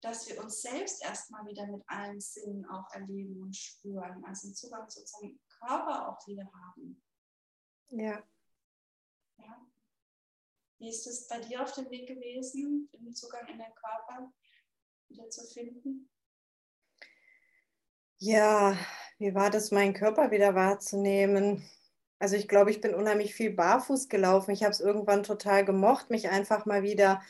dass 0.02 0.28
wir 0.30 0.42
uns 0.44 0.62
selbst 0.62 1.04
erstmal 1.04 1.46
wieder 1.46 1.66
mit 1.68 1.84
allen 1.88 2.20
Sinnen 2.20 2.66
auch 2.66 2.92
erleben 2.94 3.42
und 3.42 3.56
spüren, 3.56 4.24
also 4.26 4.48
einen 4.48 4.56
Zugang 4.56 4.88
zu 4.90 5.02
unserem 5.02 5.40
Körper 5.60 6.10
auch 6.10 6.28
wieder 6.28 6.50
haben. 6.54 7.02
Ja. 7.90 8.24
ja. 9.38 9.68
Wie 10.80 10.90
ist 10.90 11.08
es 11.08 11.28
bei 11.28 11.40
dir 11.40 11.64
auf 11.64 11.74
dem 11.74 11.90
Weg 11.90 12.08
gewesen, 12.08 12.90
den 12.94 13.14
Zugang 13.14 13.48
in 13.48 13.58
den 13.58 13.74
Körper 13.74 14.32
wieder 15.08 15.30
zu 15.30 15.46
finden? 15.46 16.10
Ja, 18.20 18.78
wie 19.18 19.34
war 19.34 19.50
das, 19.50 19.72
meinen 19.72 19.94
Körper 19.94 20.32
wieder 20.32 20.54
wahrzunehmen? 20.54 21.68
Also 22.20 22.36
ich 22.36 22.48
glaube, 22.48 22.72
ich 22.72 22.82
bin 22.82 22.96
unheimlich 22.96 23.36
viel 23.36 23.52
barfuß 23.52 24.10
gelaufen. 24.10 24.52
Ich 24.52 24.64
habe 24.64 24.72
es 24.72 24.80
irgendwann 24.80 25.24
total 25.24 25.66
gemocht, 25.66 26.10
mich 26.10 26.30
einfach 26.30 26.66
mal 26.66 26.84
wieder 26.84 27.22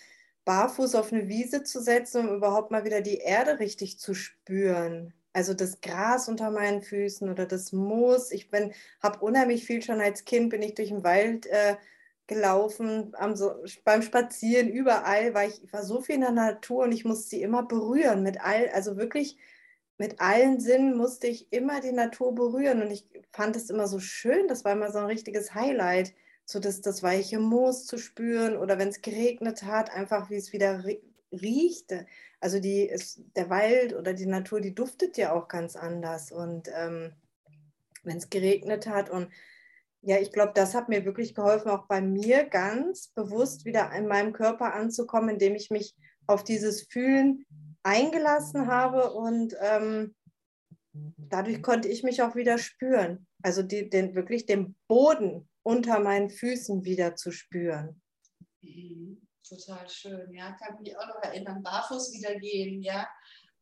barfuß 0.48 0.96
auf 0.96 1.12
eine 1.12 1.28
Wiese 1.28 1.64
zu 1.64 1.82
setzen, 1.82 2.30
um 2.30 2.36
überhaupt 2.38 2.72
mal 2.72 2.86
wieder 2.86 3.02
die 3.02 3.18
Erde 3.18 3.60
richtig 3.60 4.00
zu 4.00 4.14
spüren. 4.14 5.14
Also 5.34 5.54
das 5.54 5.82
Gras 5.82 6.30
unter 6.30 6.52
meinen 6.52 6.82
Füßen 6.82 7.30
oder 7.30 7.46
das 7.46 7.74
Moos. 7.74 8.32
Ich 8.32 8.50
habe 9.04 9.20
unheimlich 9.20 9.66
viel 9.66 9.82
schon 9.82 10.00
als 10.00 10.24
Kind, 10.24 10.50
bin 10.50 10.62
ich 10.62 10.74
durch 10.74 10.88
den 10.88 11.04
Wald 11.04 11.48
äh, 11.48 11.76
gelaufen, 12.28 13.14
am, 13.18 13.36
beim 13.84 14.02
Spazieren, 14.02 14.70
überall, 14.70 15.34
weil 15.34 15.50
ich, 15.50 15.64
ich 15.66 15.74
war 15.74 15.84
so 15.84 16.00
viel 16.00 16.16
in 16.16 16.22
der 16.22 16.32
Natur 16.32 16.86
und 16.86 16.94
ich 16.94 17.04
musste 17.04 17.30
sie 17.30 17.42
immer 17.42 17.64
berühren 17.64 18.24
mit 18.24 18.40
all, 18.40 18.70
also 18.70 18.96
wirklich 18.96 19.38
mit 19.98 20.22
allen 20.22 20.62
Sinnen 20.62 20.96
musste 20.96 21.28
ich 21.28 21.52
immer 21.52 21.82
die 21.82 21.92
Natur 21.92 22.34
berühren 22.34 22.82
und 22.82 22.92
ich 22.92 23.06
fand 23.32 23.58
es 23.58 23.70
immer 23.70 23.88
so 23.88 24.00
schön, 24.00 24.48
das 24.48 24.64
war 24.64 24.72
immer 24.72 24.92
so 24.92 25.00
ein 25.00 25.06
richtiges 25.06 25.54
Highlight 25.54 26.14
so 26.50 26.60
das, 26.60 26.80
das 26.80 27.04
weiche 27.04 27.40
Moos 27.40 27.86
zu 27.86 27.98
spüren 27.98 28.56
oder 28.56 28.80
wenn 28.80 28.88
es 28.88 29.02
geregnet 29.02 29.64
hat, 29.64 29.92
einfach 29.92 30.30
wie 30.30 30.38
es 30.38 30.54
wieder 30.54 30.82
riecht. 31.32 31.94
Also 32.40 32.60
die 32.60 32.90
der 33.36 33.50
Wald 33.50 33.94
oder 33.94 34.14
die 34.14 34.26
Natur, 34.26 34.62
die 34.62 34.74
duftet 34.74 35.18
ja 35.18 35.34
auch 35.34 35.50
ganz 35.50 35.76
anders. 35.76 36.32
Und 36.32 36.70
ähm, 36.74 37.14
wenn 38.04 38.18
es 38.18 38.30
geregnet 38.30 38.88
hat 38.88 39.10
und 39.10 39.30
ja, 40.02 40.20
ich 40.20 40.32
glaube, 40.32 40.54
das 40.56 40.74
hat 40.74 40.88
mir 40.88 41.04
wirklich 41.04 41.36
geholfen, 41.36 41.70
auch 41.70 41.88
bei 41.88 42.00
mir 42.00 42.46
ganz 42.46 43.10
bewusst 43.10 43.66
wieder 43.66 43.92
in 43.92 44.08
meinem 44.08 44.32
Körper 44.32 44.74
anzukommen, 44.74 45.32
indem 45.32 45.56
ich 45.56 45.70
mich 45.70 45.96
auf 46.28 46.46
dieses 46.46 46.84
Fühlen 46.84 47.46
eingelassen 47.84 48.68
habe 48.68 49.12
und 49.12 49.54
ähm, 49.60 50.16
dadurch 50.94 51.62
konnte 51.62 51.90
ich 51.90 52.04
mich 52.04 52.22
auch 52.22 52.36
wieder 52.36 52.58
spüren. 52.58 53.28
Also 53.42 53.64
die, 53.64 53.90
den, 53.90 54.16
wirklich 54.16 54.46
den 54.46 54.76
Boden 54.88 55.50
unter 55.68 56.00
meinen 56.00 56.30
Füßen 56.30 56.86
wieder 56.86 57.18
zu 57.18 57.30
spüren. 57.30 58.02
Mhm. 58.62 59.28
Total 59.44 59.88
schön, 59.90 60.34
ja. 60.34 60.54
Kann 60.54 60.82
mich 60.82 60.98
auch 60.98 61.08
noch 61.08 61.22
erinnern, 61.22 61.62
barfuß 61.62 62.14
wieder 62.14 62.36
gehen, 62.36 62.82
ja. 62.82 63.06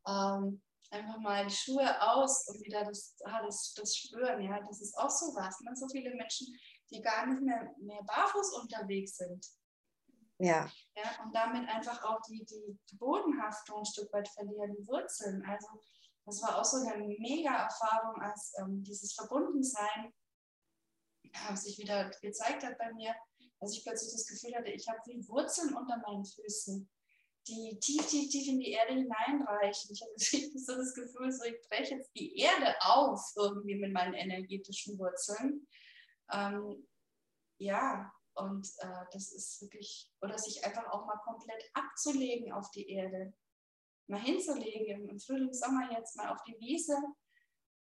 Ähm, 0.08 0.62
einfach 0.92 1.18
mal 1.20 1.48
die 1.48 1.54
Schuhe 1.54 1.90
aus 2.00 2.48
und 2.48 2.64
wieder 2.64 2.84
das, 2.86 3.16
ah, 3.24 3.42
das, 3.44 3.74
das 3.74 3.96
Spüren, 3.96 4.40
ja. 4.42 4.60
Das 4.68 4.82
ist 4.82 4.96
auch 5.00 5.10
so 5.10 5.34
was. 5.36 5.60
Ne? 5.62 5.72
So 5.76 5.88
viele 5.90 6.14
Menschen, 6.14 6.48
die 6.92 7.02
gar 7.02 7.26
nicht 7.26 7.42
mehr, 7.42 7.74
mehr 7.80 8.04
barfuß 8.04 8.54
unterwegs 8.62 9.18
sind. 9.18 9.44
Ja. 10.38 10.70
ja. 10.96 11.24
Und 11.24 11.36
damit 11.36 11.68
einfach 11.68 12.04
auch 12.04 12.20
die, 12.30 12.46
die 12.46 12.98
Bodenhaftung 12.98 13.80
ein 13.80 13.86
Stück 13.86 14.14
weit 14.14 14.28
verlieren, 14.28 14.76
die 14.78 14.88
Wurzeln. 14.88 15.44
Also 15.48 15.70
das 16.26 16.40
war 16.44 16.60
auch 16.60 16.66
so 16.66 16.78
eine 16.88 17.08
mega 17.20 17.64
Erfahrung 17.64 18.22
als 18.22 18.54
ähm, 18.60 18.84
dieses 18.84 19.14
Verbundensein 19.14 20.14
ja, 21.34 21.56
sich 21.56 21.78
wieder 21.78 22.12
gezeigt 22.22 22.64
hat 22.64 22.78
bei 22.78 22.94
mir, 22.94 23.14
dass 23.60 23.74
ich 23.74 23.84
plötzlich 23.84 24.12
das 24.12 24.28
Gefühl 24.28 24.56
hatte, 24.56 24.72
ich 24.72 24.88
habe 24.88 25.00
wie 25.06 25.28
Wurzeln 25.28 25.74
unter 25.76 25.98
meinen 25.98 26.26
Füßen, 26.26 26.90
die 27.48 27.78
tief, 27.80 28.06
tief, 28.08 28.30
tief 28.30 28.48
in 28.48 28.60
die 28.60 28.72
Erde 28.72 28.94
hineinreichen. 28.94 29.92
Ich 29.92 30.02
hatte 30.02 30.60
so 30.60 30.76
das 30.76 30.94
Gefühl, 30.94 31.32
so 31.32 31.44
ich 31.46 31.56
breche 31.70 31.96
jetzt 31.96 32.12
die 32.16 32.38
Erde 32.38 32.76
auf 32.82 33.22
irgendwie 33.36 33.76
mit 33.76 33.94
meinen 33.94 34.14
energetischen 34.14 34.98
Wurzeln. 34.98 35.68
Ähm, 36.32 36.88
ja, 37.58 38.12
und 38.34 38.68
äh, 38.80 39.06
das 39.12 39.32
ist 39.32 39.62
wirklich, 39.62 40.12
oder 40.22 40.38
sich 40.38 40.66
einfach 40.66 40.92
auch 40.92 41.06
mal 41.06 41.20
komplett 41.24 41.64
abzulegen 41.74 42.52
auf 42.52 42.70
die 42.72 42.90
Erde, 42.90 43.34
mal 44.08 44.20
hinzulegen, 44.20 45.08
im 45.08 45.20
Frühling, 45.20 45.54
Sommer 45.54 45.92
jetzt 45.92 46.16
mal 46.18 46.34
auf 46.34 46.44
die 46.44 46.60
Wiese 46.60 46.98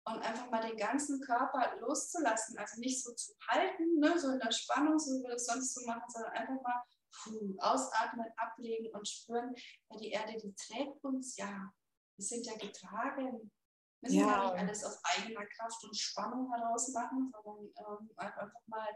und 0.04 0.18
einfach 0.20 0.50
mal 0.50 0.66
den 0.66 0.76
ganzen 0.76 1.20
Körper 1.20 1.76
loszulassen. 1.80 2.58
Also 2.58 2.80
nicht 2.80 3.02
so 3.02 3.12
zu 3.14 3.32
halten, 3.48 3.98
ne, 3.98 4.18
so 4.18 4.30
in 4.30 4.40
der 4.40 4.50
Spannung, 4.50 4.98
so 4.98 5.12
wie 5.12 5.22
wir 5.22 5.30
das 5.30 5.46
sonst 5.46 5.74
so 5.74 5.86
machen, 5.86 6.02
sondern 6.08 6.32
einfach 6.32 6.62
mal 6.62 6.82
puh, 7.22 7.54
ausatmen, 7.58 8.26
ablegen 8.36 8.92
und 8.94 9.06
spüren, 9.06 9.54
ja, 9.90 9.98
die 9.98 10.10
Erde, 10.10 10.36
die 10.38 10.54
trägt 10.54 11.02
uns, 11.04 11.36
ja, 11.36 11.72
wir 12.16 12.24
sind 12.24 12.46
ja 12.46 12.56
getragen. 12.56 13.52
müssen 14.00 14.18
ja. 14.18 14.26
ja 14.26 14.44
nicht 14.44 14.60
alles 14.60 14.84
aus 14.84 15.00
eigener 15.04 15.46
Kraft 15.46 15.84
und 15.84 15.96
Spannung 15.96 16.52
heraus 16.52 16.88
machen, 16.88 17.32
sondern 17.32 17.64
ähm, 17.78 18.10
einfach 18.16 18.50
mal 18.66 18.88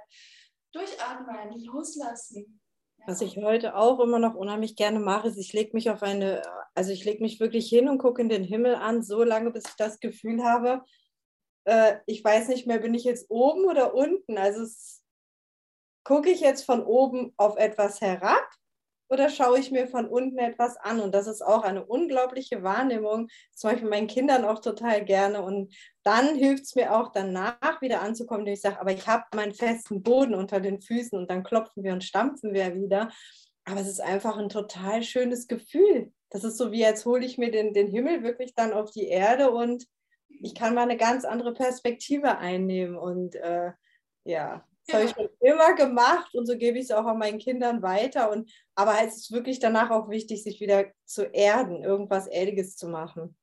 durchatmen, 0.73 1.65
loslassen. 1.65 2.61
Was 3.05 3.21
ich 3.21 3.37
heute 3.37 3.77
auch 3.77 4.01
immer 4.01 4.19
noch 4.19 4.35
unheimlich 4.35 4.75
gerne 4.75 4.99
mache, 4.99 5.29
ist, 5.29 5.37
ich 5.37 5.53
lege 5.53 5.71
mich 5.75 5.91
auf 5.91 6.03
eine, 6.03 6.43
also 6.75 6.91
ich 6.91 7.05
lege 7.05 7.23
mich 7.23 7.39
wirklich 7.39 7.69
hin 7.69 7.89
und 7.89 7.99
gucke 7.99 8.21
in 8.21 8.29
den 8.29 8.43
Himmel 8.43 8.75
an, 8.75 9.03
so 9.03 9.23
lange, 9.23 9.51
bis 9.51 9.65
ich 9.69 9.77
das 9.77 10.01
Gefühl 10.01 10.43
habe, 10.43 10.83
äh, 11.65 11.97
ich 12.07 12.25
weiß 12.25 12.49
nicht 12.49 12.67
mehr, 12.67 12.79
bin 12.79 12.95
ich 12.95 13.05
jetzt 13.05 13.27
oben 13.29 13.65
oder 13.65 13.95
unten? 13.95 14.39
Also 14.39 14.67
gucke 16.05 16.31
ich 16.31 16.41
jetzt 16.41 16.65
von 16.65 16.85
oben 16.85 17.33
auf 17.37 17.57
etwas 17.57 18.01
herab 18.01 18.49
oder 19.09 19.31
schaue 19.31 19.59
ich 19.59 19.71
mir 19.71 19.87
von 19.87 20.07
unten 20.07 20.39
etwas 20.39 20.77
an? 20.77 21.01
Und 21.01 21.15
das 21.15 21.27
ist 21.27 21.43
auch 21.43 21.63
eine 21.63 21.85
unglaubliche 21.85 22.63
Wahrnehmung, 22.63 23.29
zum 23.53 23.71
Beispiel 23.71 23.89
meinen 23.89 24.07
Kindern 24.07 24.45
auch 24.45 24.61
total 24.61 25.05
gerne. 25.05 25.43
Und 25.43 25.75
dann 26.03 26.35
hilft 26.35 26.65
es 26.65 26.75
mir 26.75 26.97
auch 26.97 27.13
danach 27.13 27.81
wieder 27.81 28.03
anzukommen, 28.03 28.41
indem 28.41 28.55
ich 28.55 28.61
sage, 28.61 28.81
aber 28.81 28.93
ich 28.93 29.07
habe 29.07 29.25
meinen 29.35 29.55
festen 29.55 30.03
Boden 30.03 30.35
unter 30.35 30.61
den 30.61 30.81
Füßen 30.81 31.19
und 31.19 31.31
dann 31.31 31.45
klopfen 31.45 31.85
wir 31.85 31.93
und 31.93 32.05
stampfen 32.05 32.53
wir 32.53 32.75
wieder. 32.75 33.11
Aber 33.65 33.81
es 33.81 33.89
ist 33.89 34.01
einfach 34.01 34.37
ein 34.37 34.49
total 34.49 35.03
schönes 35.03 35.49
Gefühl. 35.49 36.13
Das 36.31 36.45
ist 36.45 36.57
so 36.57 36.73
wie, 36.73 36.85
als 36.85 37.05
hole 37.05 37.25
ich 37.25 37.39
mir 37.39 37.51
den, 37.51 37.73
den 37.73 37.89
Himmel 37.89 38.23
wirklich 38.23 38.55
dann 38.55 38.73
auf 38.73 38.91
die 38.91 39.09
Erde 39.09 39.51
und 39.51 39.87
ich 40.29 40.55
kann 40.55 40.75
mal 40.75 40.83
eine 40.83 40.97
ganz 40.97 41.25
andere 41.25 41.53
Perspektive 41.53 42.39
einnehmen. 42.39 42.97
Und 42.97 43.37
äh, 43.37 43.73
ja, 44.25 44.65
das 44.87 44.93
ja. 44.93 44.95
habe 44.95 45.05
ich 45.05 45.15
schon 45.15 45.29
immer 45.41 45.75
gemacht 45.75 46.35
und 46.35 46.47
so 46.47 46.57
gebe 46.57 46.79
ich 46.79 46.85
es 46.85 46.91
auch 46.93 47.07
an 47.07 47.19
meinen 47.19 47.39
Kindern 47.39 47.83
weiter. 47.83 48.31
Und, 48.31 48.51
aber 48.75 48.97
es 49.03 49.17
ist 49.17 49.33
wirklich 49.33 49.59
danach 49.59 49.91
auch 49.91 50.09
wichtig, 50.09 50.43
sich 50.43 50.61
wieder 50.61 50.87
zu 51.05 51.25
erden, 51.25 51.83
irgendwas 51.83 52.27
Erdiges 52.27 52.77
zu 52.77 52.89
machen. 52.89 53.37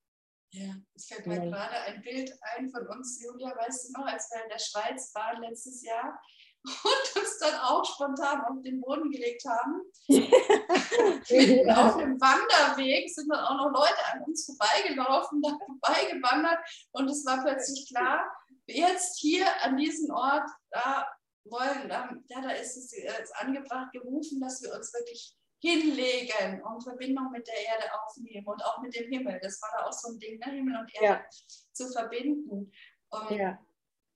Ja, 0.54 0.76
es 0.94 1.08
fällt 1.08 1.26
mir 1.26 1.44
ja. 1.44 1.46
gerade 1.46 1.76
ein 1.88 2.02
Bild 2.02 2.32
ein 2.56 2.70
von 2.70 2.88
uns, 2.88 3.22
Julia, 3.24 3.56
weißt 3.58 3.90
du 3.90 4.00
noch, 4.00 4.06
als 4.06 4.30
wir 4.32 4.44
in 4.44 4.50
der 4.50 4.60
Schweiz 4.60 5.12
waren 5.16 5.42
letztes 5.42 5.84
Jahr 5.84 6.22
und 6.64 7.22
uns 7.22 7.40
dann 7.40 7.56
auch 7.60 7.84
spontan 7.84 8.42
auf 8.42 8.62
den 8.64 8.80
Boden 8.80 9.10
gelegt 9.10 9.44
haben. 9.46 9.82
Auf 11.76 11.98
dem 11.98 12.22
Wanderweg 12.22 13.10
sind 13.10 13.30
dann 13.30 13.44
auch 13.44 13.58
noch 13.58 13.72
Leute 13.74 14.06
an 14.14 14.24
uns 14.26 14.46
vorbeigelaufen, 14.46 15.42
da 15.42 15.58
vorbeigewandert 15.66 16.60
und 16.92 17.10
es 17.10 17.26
war 17.26 17.42
plötzlich 17.42 17.88
klar, 17.90 18.24
jetzt 18.68 19.20
hier 19.20 19.46
an 19.64 19.78
diesem 19.78 20.14
Ort, 20.14 20.50
da 20.70 21.08
wollen, 21.46 21.92
ähm, 21.92 22.24
ja, 22.28 22.42
da 22.42 22.52
ist 22.52 22.78
es 22.78 22.94
äh, 22.94 23.12
angebracht, 23.36 23.92
gerufen, 23.92 24.40
dass 24.40 24.62
wir 24.62 24.74
uns 24.74 24.94
wirklich 24.94 25.36
hinlegen 25.60 26.62
und 26.62 26.84
Verbindung 26.84 27.32
mit 27.32 27.48
der 27.48 27.58
Erde 27.58 27.86
aufnehmen 28.02 28.46
und 28.46 28.64
auch 28.66 28.82
mit 28.82 28.94
dem 28.96 29.10
Himmel. 29.10 29.40
Das 29.42 29.62
war 29.62 29.70
da 29.78 29.86
auch 29.86 29.94
so 29.94 30.12
ein 30.12 30.20
Ding, 30.20 30.38
ne? 30.40 30.52
Himmel 30.52 30.78
und 30.78 30.94
Erde 30.96 31.24
ja. 31.24 31.26
zu 31.72 31.90
verbinden. 31.90 32.72
Und, 33.10 33.32
ja. 33.32 33.58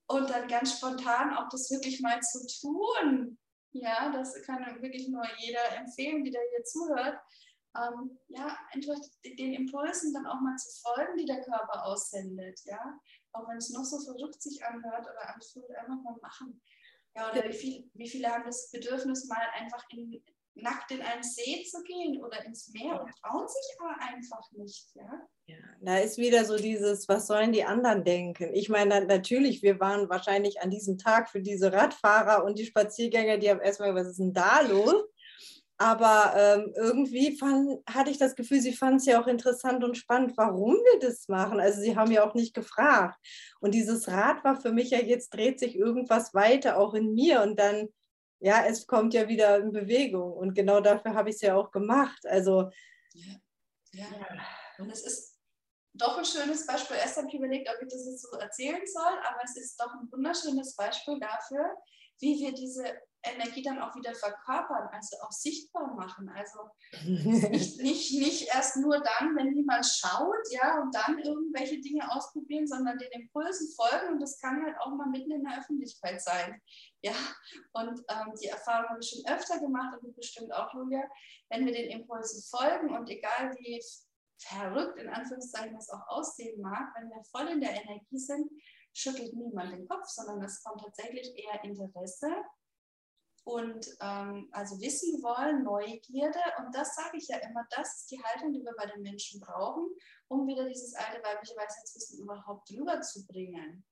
und 0.08 0.28
dann 0.28 0.46
ganz 0.46 0.76
spontan 0.76 1.34
auch 1.34 1.48
das 1.48 1.70
wirklich 1.70 2.00
mal 2.00 2.20
zu 2.20 2.46
tun. 2.60 3.38
Ja, 3.72 4.10
das 4.12 4.34
kann 4.42 4.82
wirklich 4.82 5.08
nur 5.08 5.24
jeder 5.38 5.76
empfehlen, 5.76 6.22
der 6.24 6.42
hier 6.50 6.64
zuhört. 6.64 7.18
Ähm, 7.76 8.18
ja, 8.28 8.58
einfach 8.72 8.96
den 9.24 9.54
Impulsen 9.54 10.12
dann 10.12 10.26
auch 10.26 10.40
mal 10.40 10.56
zu 10.56 10.82
folgen, 10.82 11.16
die 11.16 11.26
der 11.26 11.42
Körper 11.42 11.84
aussendet. 11.84 12.60
Ja, 12.64 12.98
auch 13.32 13.48
wenn 13.48 13.56
es 13.56 13.70
noch 13.70 13.84
so 13.84 13.98
verrückt 14.00 14.42
sich 14.42 14.62
anhört 14.64 15.06
oder 15.06 15.34
anfühlt, 15.34 15.70
einfach 15.76 16.02
mal 16.02 16.16
machen. 16.20 16.60
Ja, 17.18 17.32
oder 17.32 17.48
wie, 17.48 17.52
viel, 17.52 17.90
wie 17.94 18.08
viele 18.08 18.28
haben 18.28 18.44
das 18.44 18.70
Bedürfnis, 18.70 19.26
mal 19.26 19.42
einfach 19.58 19.82
in, 19.90 20.22
nackt 20.54 20.90
in 20.92 21.02
einen 21.02 21.22
See 21.22 21.64
zu 21.64 21.82
gehen 21.82 22.22
oder 22.22 22.44
ins 22.44 22.72
Meer 22.72 23.00
und 23.00 23.10
trauen 23.20 23.48
sich 23.48 23.76
aber 23.80 24.00
einfach 24.00 24.52
nicht. 24.52 24.94
Ja? 24.94 25.26
ja, 25.46 25.56
da 25.80 25.98
ist 25.98 26.18
wieder 26.18 26.44
so 26.44 26.56
dieses, 26.56 27.08
was 27.08 27.26
sollen 27.26 27.52
die 27.52 27.64
anderen 27.64 28.04
denken? 28.04 28.54
Ich 28.54 28.68
meine, 28.68 29.04
natürlich, 29.04 29.62
wir 29.62 29.80
waren 29.80 30.08
wahrscheinlich 30.08 30.60
an 30.60 30.70
diesem 30.70 30.96
Tag 30.96 31.28
für 31.28 31.40
diese 31.40 31.72
Radfahrer 31.72 32.44
und 32.44 32.58
die 32.58 32.66
Spaziergänger, 32.66 33.38
die 33.38 33.50
haben 33.50 33.60
erstmal, 33.60 33.94
was 33.96 34.08
ist 34.08 34.20
denn 34.20 34.32
da 34.32 34.60
los? 34.60 35.04
Aber 35.80 36.34
ähm, 36.36 36.72
irgendwie 36.76 37.38
fand, 37.38 37.80
hatte 37.88 38.10
ich 38.10 38.18
das 38.18 38.34
Gefühl, 38.34 38.60
sie 38.60 38.72
fanden 38.72 38.96
es 38.96 39.06
ja 39.06 39.22
auch 39.22 39.28
interessant 39.28 39.84
und 39.84 39.96
spannend, 39.96 40.36
warum 40.36 40.74
wir 40.74 40.98
das 40.98 41.28
machen. 41.28 41.60
Also 41.60 41.80
sie 41.80 41.96
haben 41.96 42.10
ja 42.10 42.28
auch 42.28 42.34
nicht 42.34 42.52
gefragt. 42.52 43.16
Und 43.60 43.74
dieses 43.74 44.08
Rad 44.08 44.42
war 44.42 44.60
für 44.60 44.72
mich 44.72 44.90
ja, 44.90 44.98
jetzt 44.98 45.32
dreht 45.32 45.60
sich 45.60 45.76
irgendwas 45.76 46.34
weiter, 46.34 46.78
auch 46.78 46.94
in 46.94 47.14
mir. 47.14 47.42
Und 47.42 47.60
dann, 47.60 47.88
ja, 48.40 48.64
es 48.66 48.88
kommt 48.88 49.14
ja 49.14 49.28
wieder 49.28 49.58
in 49.58 49.70
Bewegung. 49.70 50.32
Und 50.32 50.54
genau 50.54 50.80
dafür 50.80 51.14
habe 51.14 51.30
ich 51.30 51.36
es 51.36 51.42
ja 51.42 51.54
auch 51.54 51.70
gemacht. 51.70 52.26
Also. 52.26 52.70
Ja, 53.12 53.36
ja. 53.92 54.06
Und 54.78 54.90
es 54.90 55.04
ist 55.04 55.38
doch 55.94 56.18
ein 56.18 56.24
schönes 56.24 56.66
Beispiel. 56.66 56.96
Erst 56.96 57.18
habe 57.18 57.28
ich 57.28 57.34
überlegt, 57.34 57.68
ob 57.68 57.80
ich 57.80 57.88
das 57.88 58.04
jetzt 58.04 58.22
so 58.22 58.36
erzählen 58.36 58.84
soll, 58.84 59.18
aber 59.28 59.42
es 59.44 59.56
ist 59.56 59.80
doch 59.80 59.92
ein 59.92 60.10
wunderschönes 60.10 60.74
Beispiel 60.74 61.20
dafür, 61.20 61.76
wie 62.20 62.38
wir 62.40 62.52
diese 62.52 62.84
Energie 63.22 63.62
dann 63.62 63.80
auch 63.80 63.94
wieder 63.94 64.14
verkörpern, 64.14 64.88
also 64.92 65.16
auch 65.22 65.32
sichtbar 65.32 65.94
machen. 65.94 66.28
Also 66.28 66.58
nicht, 67.04 67.80
nicht, 67.80 68.18
nicht 68.18 68.48
erst 68.54 68.76
nur 68.76 69.00
dann, 69.00 69.36
wenn 69.36 69.54
jemand 69.54 69.84
schaut, 69.86 70.50
ja, 70.50 70.80
und 70.80 70.94
dann 70.94 71.18
irgendwelche 71.18 71.80
Dinge 71.80 72.10
ausprobieren, 72.10 72.66
sondern 72.66 72.98
den 72.98 73.10
Impulsen 73.10 73.68
folgen. 73.74 74.14
Und 74.14 74.20
das 74.20 74.38
kann 74.40 74.62
halt 74.64 74.76
auch 74.80 74.90
mal 74.90 75.08
mitten 75.08 75.32
in 75.32 75.44
der 75.44 75.58
Öffentlichkeit 75.58 76.22
sein. 76.22 76.60
Ja, 77.02 77.14
und 77.72 78.00
ähm, 78.08 78.32
die 78.40 78.48
Erfahrung 78.48 78.90
habe 78.90 79.00
ich 79.00 79.10
schon 79.10 79.32
öfter 79.32 79.58
gemacht 79.58 79.94
und 79.94 80.08
du 80.08 80.12
bestimmt 80.12 80.52
auch, 80.52 80.72
Julia, 80.74 81.02
wenn 81.50 81.66
wir 81.66 81.72
den 81.72 81.90
Impulsen 81.90 82.42
folgen 82.42 82.94
und 82.94 83.08
egal 83.08 83.54
wie 83.58 83.82
verrückt 84.40 84.98
in 84.98 85.08
Anführungszeichen 85.08 85.74
das 85.74 85.90
auch 85.90 86.06
aussehen 86.08 86.60
mag, 86.60 86.94
wenn 86.96 87.08
wir 87.08 87.22
voll 87.24 87.48
in 87.48 87.60
der 87.60 87.70
Energie 87.70 88.18
sind, 88.18 88.48
schüttelt 88.92 89.34
niemand 89.34 89.72
den 89.72 89.88
Kopf, 89.88 90.06
sondern 90.06 90.42
es 90.42 90.62
kommt 90.62 90.80
tatsächlich 90.80 91.32
eher 91.36 91.62
Interesse 91.64 92.28
und 93.48 93.86
ähm, 94.00 94.48
also 94.52 94.78
wissen 94.78 95.22
wollen, 95.22 95.64
Neugierde. 95.64 96.38
Und 96.58 96.74
das 96.74 96.94
sage 96.94 97.16
ich 97.16 97.28
ja 97.28 97.38
immer, 97.38 97.66
das 97.70 98.00
ist 98.00 98.10
die 98.10 98.22
Haltung, 98.22 98.52
die 98.52 98.60
wir 98.60 98.74
bei 98.76 98.84
den 98.84 99.00
Menschen 99.00 99.40
brauchen, 99.40 99.88
um 100.28 100.46
wieder 100.46 100.68
dieses 100.68 100.94
alte 100.94 101.22
weibliche 101.24 101.56
Weisheitswissen 101.56 102.20
überhaupt 102.20 102.70
rüberzubringen. 102.70 103.86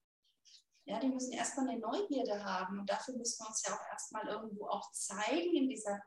Ja, 0.84 1.00
die 1.00 1.08
müssen 1.08 1.32
erstmal 1.32 1.70
eine 1.70 1.80
Neugierde 1.80 2.44
haben 2.44 2.80
und 2.80 2.90
dafür 2.90 3.16
müssen 3.16 3.42
wir 3.42 3.48
uns 3.48 3.62
ja 3.66 3.74
auch 3.74 3.90
erstmal 3.90 4.28
irgendwo 4.28 4.66
auch 4.66 4.92
zeigen 4.92 5.56
in 5.56 5.70
dieser, 5.70 6.02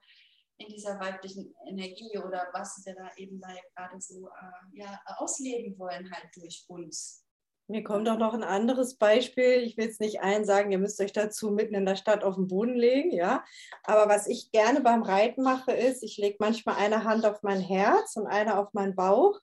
in 0.58 0.68
dieser 0.68 1.00
weiblichen 1.00 1.54
Energie 1.66 2.20
oder 2.20 2.50
was 2.54 2.80
wir 2.86 2.94
da 2.94 3.10
eben 3.18 3.42
da 3.42 3.50
gerade 3.76 4.00
so 4.00 4.28
äh, 4.28 4.78
ja, 4.80 5.02
ausleben 5.18 5.78
wollen, 5.80 6.10
halt 6.12 6.30
durch 6.36 6.66
uns. 6.68 7.26
Mir 7.70 7.84
kommt 7.84 8.10
auch 8.10 8.18
noch 8.18 8.34
ein 8.34 8.44
anderes 8.44 8.96
Beispiel. 8.96 9.62
Ich 9.62 9.78
will 9.78 9.88
es 9.88 10.00
nicht 10.00 10.22
allen 10.22 10.44
sagen, 10.44 10.72
ihr 10.72 10.80
müsst 10.80 11.00
euch 11.02 11.14
dazu 11.14 11.52
mitten 11.52 11.76
in 11.76 11.86
der 11.86 11.96
Stadt 11.96 12.24
auf 12.24 12.34
den 12.34 12.48
Boden 12.48 12.74
legen, 12.74 13.12
ja. 13.12 13.44
Aber 13.84 14.12
was 14.12 14.26
ich 14.26 14.52
gerne 14.52 14.82
beim 14.82 15.04
Reiten 15.04 15.44
mache, 15.44 15.72
ist, 15.72 16.02
ich 16.02 16.18
lege 16.18 16.38
manchmal 16.40 16.78
eine 16.78 17.04
Hand 17.04 17.28
auf 17.28 17.44
mein 17.44 17.60
Herz 17.60 18.16
und 18.16 18.26
eine 18.26 18.58
auf 18.58 18.74
meinen 18.74 18.96
Bauch, 18.96 19.40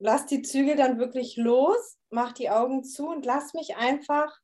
lass 0.00 0.26
die 0.26 0.42
Zügel 0.42 0.74
dann 0.74 0.98
wirklich 0.98 1.36
los, 1.36 1.98
mach 2.10 2.32
die 2.32 2.50
Augen 2.50 2.82
zu 2.82 3.08
und 3.08 3.24
lass 3.24 3.54
mich 3.54 3.76
einfach 3.76 4.36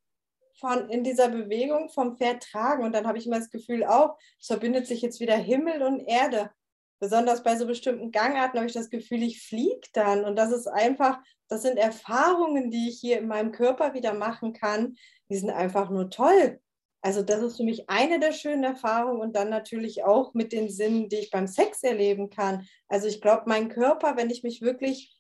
von 0.61 0.89
in 0.89 1.03
dieser 1.03 1.29
Bewegung 1.29 1.89
vom 1.89 2.17
Pferd 2.17 2.45
tragen. 2.45 2.85
Und 2.85 2.93
dann 2.93 3.09
habe 3.09 3.19
ich 3.19 3.27
immer 3.27 3.41
das 3.41 3.51
Gefühl, 3.51 3.85
auch, 3.85 4.17
es 4.39 4.47
verbindet 4.47 4.87
sich 4.87 5.03
jetzt 5.03 5.19
wieder 5.19 5.37
Himmel 5.37 5.83
und 5.83 6.07
Erde 6.07 6.53
besonders 7.01 7.43
bei 7.43 7.57
so 7.57 7.67
bestimmten 7.67 8.11
Gangarten 8.11 8.59
habe 8.59 8.67
ich 8.67 8.75
das 8.75 8.91
Gefühl, 8.91 9.23
ich 9.23 9.47
fliege 9.47 9.87
dann. 9.93 10.25
Und 10.25 10.37
das 10.37 10.53
ist 10.53 10.67
einfach, 10.67 11.19
das 11.49 11.63
sind 11.63 11.79
Erfahrungen, 11.79 12.71
die 12.71 12.89
ich 12.89 13.01
hier 13.01 13.19
in 13.19 13.29
meinem 13.29 13.53
Körper 13.53 13.95
wieder 13.95 14.15
machen 14.15 14.53
kann. 14.53 14.97
Die 15.31 15.37
sind 15.37 15.51
einfach 15.51 15.91
nur 15.91 16.11
toll. 16.11 16.61
Also 17.01 17.23
das 17.23 17.43
ist 17.43 17.57
für 17.57 17.63
mich 17.63 17.89
eine 17.89 18.19
der 18.19 18.33
schönen 18.33 18.65
Erfahrungen 18.65 19.21
und 19.21 19.37
dann 19.37 19.51
natürlich 19.51 20.05
auch 20.05 20.35
mit 20.35 20.53
den 20.53 20.69
Sinnen, 20.69 21.09
die 21.09 21.17
ich 21.17 21.31
beim 21.31 21.47
Sex 21.47 21.83
erleben 21.83 22.29
kann. 22.29 22.67
Also 22.89 23.07
ich 23.07 23.21
glaube, 23.21 23.45
mein 23.47 23.69
Körper, 23.69 24.17
wenn 24.17 24.31
ich 24.31 24.43
mich 24.43 24.63
wirklich 24.63 25.17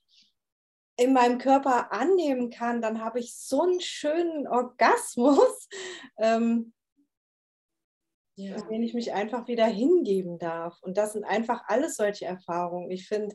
in 0.96 1.12
meinem 1.12 1.38
Körper 1.38 1.92
annehmen 1.92 2.50
kann, 2.50 2.82
dann 2.82 3.02
habe 3.02 3.20
ich 3.20 3.36
so 3.36 3.62
einen 3.62 3.80
schönen 3.80 4.46
Orgasmus. 4.46 5.68
Ähm, 6.20 6.72
ja. 8.38 8.56
in 8.56 8.68
denen 8.68 8.84
ich 8.84 8.94
mich 8.94 9.12
einfach 9.12 9.48
wieder 9.48 9.66
hingeben 9.66 10.38
darf. 10.38 10.78
Und 10.82 10.96
das 10.96 11.12
sind 11.12 11.24
einfach 11.24 11.62
alles 11.66 11.96
solche 11.96 12.24
Erfahrungen. 12.24 12.90
Ich 12.90 13.08
finde, 13.08 13.34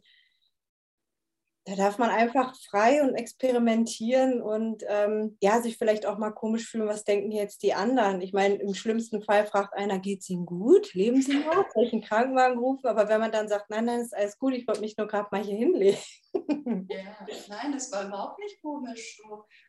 da 1.66 1.76
darf 1.76 1.98
man 1.98 2.10
einfach 2.10 2.54
frei 2.70 3.02
und 3.02 3.16
experimentieren 3.16 4.42
und 4.42 4.84
ähm, 4.88 5.38
ja, 5.42 5.62
sich 5.62 5.78
vielleicht 5.78 6.06
auch 6.06 6.18
mal 6.18 6.32
komisch 6.32 6.68
fühlen, 6.68 6.90
was 6.90 7.06
denken 7.06 7.32
jetzt 7.32 7.64
die 7.64 7.74
anderen. 7.74 8.20
Ich 8.20 8.34
meine, 8.34 8.56
im 8.56 8.74
schlimmsten 8.74 9.22
Fall 9.22 9.46
fragt 9.46 9.74
einer, 9.74 10.00
geht 10.00 10.22
es 10.22 10.30
Ihnen 10.30 10.46
gut? 10.46 10.94
Leben 10.94 11.22
Sie 11.22 11.38
noch? 11.40 11.66
Soll 11.74 11.86
ich 11.86 11.94
einen 11.94 12.02
Krankenwagen 12.02 12.60
rufen? 12.60 12.88
Aber 12.88 13.08
wenn 13.08 13.22
man 13.22 13.32
dann 13.32 13.48
sagt, 13.48 13.70
nein, 13.70 13.86
nein, 13.86 14.02
ist 14.02 14.16
alles 14.16 14.38
gut, 14.38 14.54
ich 14.54 14.68
wollte 14.68 14.82
mich 14.82 14.98
nur 14.98 15.08
gerade 15.08 15.30
mal 15.32 15.44
hier 15.44 15.58
hinlegen. 15.58 15.98
Ja, 16.90 17.26
nein, 17.50 17.72
das 17.72 17.92
war 17.92 18.08
überhaupt 18.08 18.40
nicht 18.40 18.62
komisch. 18.62 19.22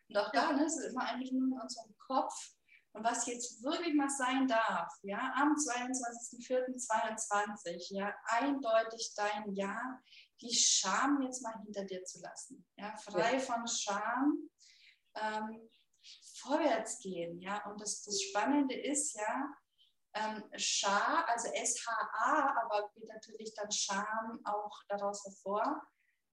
Und 0.09 0.17
auch 0.17 0.31
da, 0.33 0.53
ne, 0.53 0.65
es 0.65 0.79
ist 0.79 0.93
immer 0.93 1.07
eigentlich 1.07 1.33
nur 1.33 1.47
in 1.47 1.61
unserem 1.61 1.95
Kopf 1.99 2.33
und 2.95 3.05
was 3.05 3.27
jetzt 3.27 3.63
wirklich 3.63 3.95
mal 3.95 4.09
sein 4.09 4.47
darf, 4.47 4.97
ja, 5.03 5.35
am 5.37 5.55
22.04.22, 5.55 7.95
ja, 7.95 8.15
eindeutig 8.27 9.13
dein 9.17 9.53
Ja, 9.55 10.01
die 10.41 10.55
Scham 10.55 11.21
jetzt 11.23 11.43
mal 11.43 11.61
hinter 11.65 11.85
dir 11.85 12.05
zu 12.05 12.21
lassen, 12.21 12.65
ja, 12.77 12.97
frei 12.97 13.35
ja. 13.35 13.41
von 13.41 13.67
Scham, 13.67 14.49
ähm, 15.17 15.69
vorwärts 16.37 17.01
gehen. 17.01 17.41
Ja? 17.41 17.65
Und 17.67 17.81
das, 17.81 18.03
das 18.03 18.23
Spannende 18.23 18.75
ist 18.75 19.15
ja, 19.15 19.53
ähm, 20.15 20.45
Schar, 20.57 21.29
also 21.29 21.49
S-H-A, 21.49 22.63
aber 22.63 22.91
geht 22.95 23.09
natürlich 23.09 23.53
dann 23.55 23.73
Scham 23.73 24.41
auch 24.45 24.83
daraus 24.89 25.25
hervor, 25.25 25.83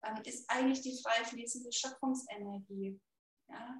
ähm, 0.03 0.21
ist 0.23 0.49
eigentlich 0.49 0.81
die 0.81 0.99
frei 1.03 1.23
fließende 1.23 1.71
Schöpfungsenergie. 1.71 2.99
Ja? 3.47 3.79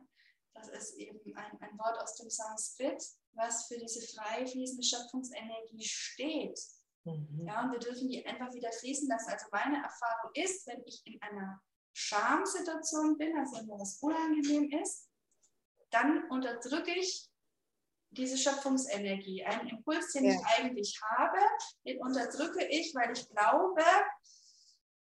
Das 0.58 0.70
ist 0.70 0.96
eben 0.96 1.20
ein, 1.36 1.62
ein 1.62 1.78
Wort 1.78 2.00
aus 2.00 2.15
dem 2.15 2.30
Sanskrit, 2.30 3.04
was 3.34 3.67
für 3.67 3.78
diese 3.78 4.02
frei 4.15 4.46
fließende 4.46 4.84
Schöpfungsenergie 4.84 5.84
steht. 5.84 6.60
Mhm. 7.04 7.46
Ja, 7.48 7.63
und 7.63 7.72
wir 7.72 7.80
dürfen 7.80 8.10
die 8.10 8.26
einfach 8.26 8.54
wieder 8.54 8.72
fließen 8.72 9.08
lassen. 9.08 9.32
Also 9.32 9.46
meine 9.52 9.78
Erfahrung 9.78 10.32
ist, 10.34 10.67
wenn 10.67 10.82
ich 10.86 11.02
in 11.06 11.22
einer 11.22 11.62
Schamsituation 11.93 13.17
bin, 13.17 13.38
also 13.38 13.58
wenn 13.58 13.67
mir 13.67 13.80
was 13.80 13.98
unangenehm 14.02 14.72
ist, 14.82 15.10
dann 15.89 16.30
unterdrücke 16.30 16.93
ich 16.93 17.30
diese 18.12 18.38
Schöpfungsenergie. 18.38 19.43
Einen 19.46 19.70
Impuls, 19.70 20.12
den 20.13 20.26
ja. 20.26 20.32
ich 20.34 20.46
eigentlich 20.58 21.00
habe, 21.02 21.39
den 21.86 22.00
unterdrücke 22.02 22.65
ich, 22.67 22.93
weil 22.96 23.12
ich 23.12 23.28
glaube, 23.30 23.84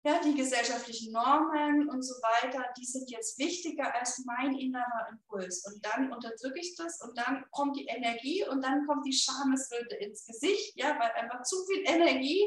ja, 0.06 0.22
die 0.24 0.36
gesellschaftlichen 0.36 1.12
Normen 1.12 1.90
und 1.90 2.04
so 2.04 2.14
weiter, 2.22 2.64
die 2.78 2.86
sind 2.86 3.10
jetzt 3.10 3.40
wichtiger 3.40 3.92
als 3.96 4.24
mein 4.24 4.54
innerer 4.54 5.08
Impuls. 5.10 5.66
Und 5.66 5.84
dann 5.84 6.14
unterdrücke 6.14 6.60
ich 6.60 6.76
das 6.76 7.02
und 7.02 7.18
dann 7.18 7.44
kommt 7.50 7.76
die 7.76 7.86
Energie 7.86 8.48
und 8.48 8.64
dann 8.64 8.86
kommt 8.86 9.08
die 9.08 9.14
Schamesröte 9.14 9.96
ins 9.96 10.24
Gesicht, 10.24 10.74
ja, 10.76 10.90
weil 11.00 11.12
einfach 11.14 11.42
zu 11.42 11.56
viel 11.66 11.84
Energie 11.88 12.44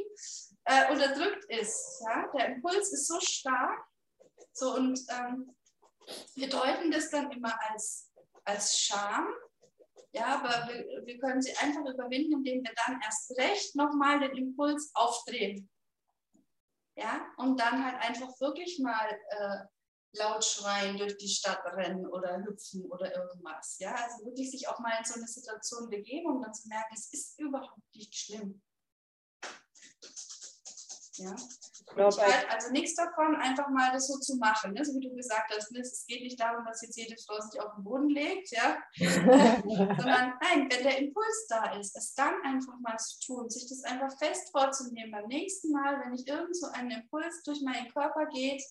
äh, 0.67 0.93
unterdrückt 0.93 1.47
ist. 1.49 2.01
Ja? 2.07 2.31
Der 2.33 2.55
Impuls 2.55 2.93
ist 2.93 3.09
so 3.09 3.19
stark. 3.19 3.85
So, 4.53 4.77
und 4.77 5.01
ähm, 5.09 5.57
wir 6.37 6.49
deuten 6.49 6.93
das 6.93 7.11
dann 7.11 7.33
immer 7.33 7.59
als, 7.71 8.13
als 8.45 8.79
Scham. 8.79 9.27
Ja, 10.13 10.41
aber 10.41 10.73
wir, 10.73 11.05
wir 11.05 11.19
können 11.19 11.43
sie 11.43 11.57
einfach 11.57 11.85
überwinden, 11.85 12.35
indem 12.35 12.63
wir 12.63 12.73
dann 12.87 13.01
erst 13.03 13.37
recht 13.37 13.75
nochmal 13.75 14.21
den 14.21 14.37
Impuls 14.37 14.93
aufdrehen. 14.95 15.69
Ja, 16.99 17.25
und 17.37 17.61
dann 17.61 17.85
halt 17.85 18.03
einfach 18.03 18.29
wirklich 18.41 18.81
mal 18.81 19.09
äh, 19.29 19.59
laut 20.19 20.45
schreien, 20.45 20.97
durch 20.97 21.17
die 21.17 21.29
Stadt 21.29 21.65
rennen 21.65 22.05
oder 22.09 22.43
hüpfen 22.43 22.91
oder 22.91 23.15
irgendwas. 23.15 23.79
Ja, 23.79 23.95
also 23.95 24.25
wirklich 24.25 24.51
sich 24.51 24.67
auch 24.67 24.81
mal 24.81 24.99
in 24.99 25.05
so 25.05 25.15
eine 25.15 25.29
Situation 25.29 25.89
begeben 25.89 26.27
und 26.27 26.43
dann 26.43 26.53
zu 26.53 26.67
merken, 26.67 26.95
es 26.95 27.13
ist 27.13 27.39
überhaupt 27.39 27.95
nicht 27.95 28.13
schlimm. 28.17 28.61
Ja. 31.19 31.35
Ich 31.35 32.21
halt 32.21 32.51
also 32.51 32.71
nichts 32.71 32.95
davon, 32.95 33.37
einfach 33.37 33.69
mal 33.71 33.91
das 33.93 34.07
so 34.07 34.19
zu 34.19 34.37
machen, 34.37 34.73
ne? 34.73 34.85
so 34.85 34.95
wie 34.95 35.09
du 35.09 35.15
gesagt 35.15 35.53
hast. 35.55 35.73
Ne? 35.73 35.81
Es 35.81 36.07
geht 36.07 36.23
nicht 36.23 36.39
darum, 36.39 36.65
dass 36.65 36.83
jetzt 36.83 36.97
jede 36.97 37.17
Frau 37.27 37.41
sich 37.41 37.61
auf 37.61 37.75
den 37.75 37.85
Boden 37.85 38.09
legt, 38.09 38.51
ja? 38.51 38.77
sondern 38.97 40.35
nein, 40.41 40.69
wenn 40.71 40.83
der 40.83 40.99
Impuls 40.99 41.47
da 41.49 41.73
ist, 41.79 41.97
es 41.97 42.15
dann 42.15 42.35
einfach 42.45 42.79
mal 42.81 42.97
zu 42.99 43.19
tun, 43.27 43.51
sich 43.51 43.69
das 43.69 43.83
einfach 43.85 44.17
fest 44.19 44.51
vorzunehmen. 44.53 45.11
Beim 45.11 45.27
nächsten 45.27 45.73
Mal, 45.73 46.01
wenn 46.01 46.15
ich 46.15 46.27
irgend 46.27 46.57
so 46.57 46.67
einen 46.69 46.91
Impuls 46.91 47.43
durch 47.45 47.61
meinen 47.63 47.89
Körper 47.93 48.27
geht, 48.27 48.63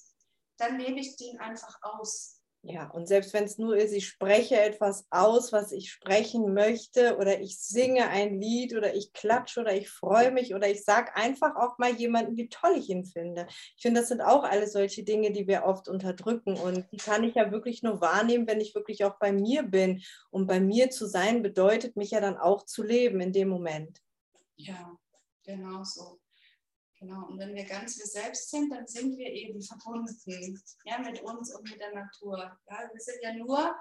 dann 0.57 0.79
lebe 0.79 0.99
ich 0.99 1.15
den 1.17 1.39
einfach 1.39 1.77
aus. 1.81 2.36
Ja, 2.69 2.89
und 2.89 3.07
selbst 3.07 3.33
wenn 3.33 3.45
es 3.45 3.57
nur 3.57 3.77
ist, 3.77 3.93
ich 3.93 4.09
spreche 4.09 4.59
etwas 4.59 5.07
aus, 5.09 5.53
was 5.53 5.71
ich 5.71 5.89
sprechen 5.89 6.53
möchte, 6.53 7.15
oder 7.15 7.39
ich 7.39 7.57
singe 7.59 8.09
ein 8.09 8.41
Lied, 8.41 8.75
oder 8.75 8.93
ich 8.93 9.13
klatsche, 9.13 9.61
oder 9.61 9.73
ich 9.73 9.89
freue 9.89 10.31
mich, 10.31 10.53
oder 10.53 10.69
ich 10.69 10.83
sage 10.83 11.15
einfach 11.15 11.55
auch 11.55 11.77
mal 11.77 11.93
jemanden, 11.93 12.35
wie 12.35 12.49
toll 12.49 12.75
ich 12.77 12.89
ihn 12.89 13.05
finde. 13.05 13.47
Ich 13.77 13.81
finde, 13.81 14.01
das 14.01 14.09
sind 14.09 14.19
auch 14.19 14.43
alle 14.43 14.67
solche 14.67 15.03
Dinge, 15.03 15.31
die 15.31 15.47
wir 15.47 15.63
oft 15.63 15.87
unterdrücken. 15.87 16.57
Und 16.57 16.91
die 16.91 16.97
kann 16.97 17.23
ich 17.23 17.35
ja 17.35 17.53
wirklich 17.53 17.83
nur 17.83 18.01
wahrnehmen, 18.01 18.47
wenn 18.47 18.59
ich 18.59 18.75
wirklich 18.75 19.05
auch 19.05 19.17
bei 19.17 19.31
mir 19.31 19.63
bin. 19.63 20.03
Und 20.29 20.45
bei 20.45 20.59
mir 20.59 20.89
zu 20.89 21.07
sein 21.07 21.43
bedeutet 21.43 21.95
mich 21.95 22.11
ja 22.11 22.19
dann 22.19 22.35
auch 22.35 22.65
zu 22.65 22.83
leben 22.83 23.21
in 23.21 23.31
dem 23.31 23.47
Moment. 23.47 24.01
Ja, 24.57 24.93
genau 25.45 25.85
so. 25.85 26.19
Genau, 26.99 27.27
und 27.27 27.37
wenn 27.37 27.53
wir 27.53 27.63
ganz 27.65 27.97
wir 27.99 28.07
selbst 28.07 28.49
sind, 28.49 28.71
dann 28.71 28.87
sind 28.87 29.17
wir 29.17 29.31
eben 29.31 29.61
verbunden 29.61 30.61
ja, 30.83 30.97
mit 30.97 31.21
uns 31.21 31.53
und 31.53 31.69
mit 31.69 31.79
der 31.79 31.93
Natur. 31.93 32.59
Ja, 32.67 32.89
wir 32.91 32.99
sind 32.99 33.19
ja 33.21 33.33
nur 33.33 33.75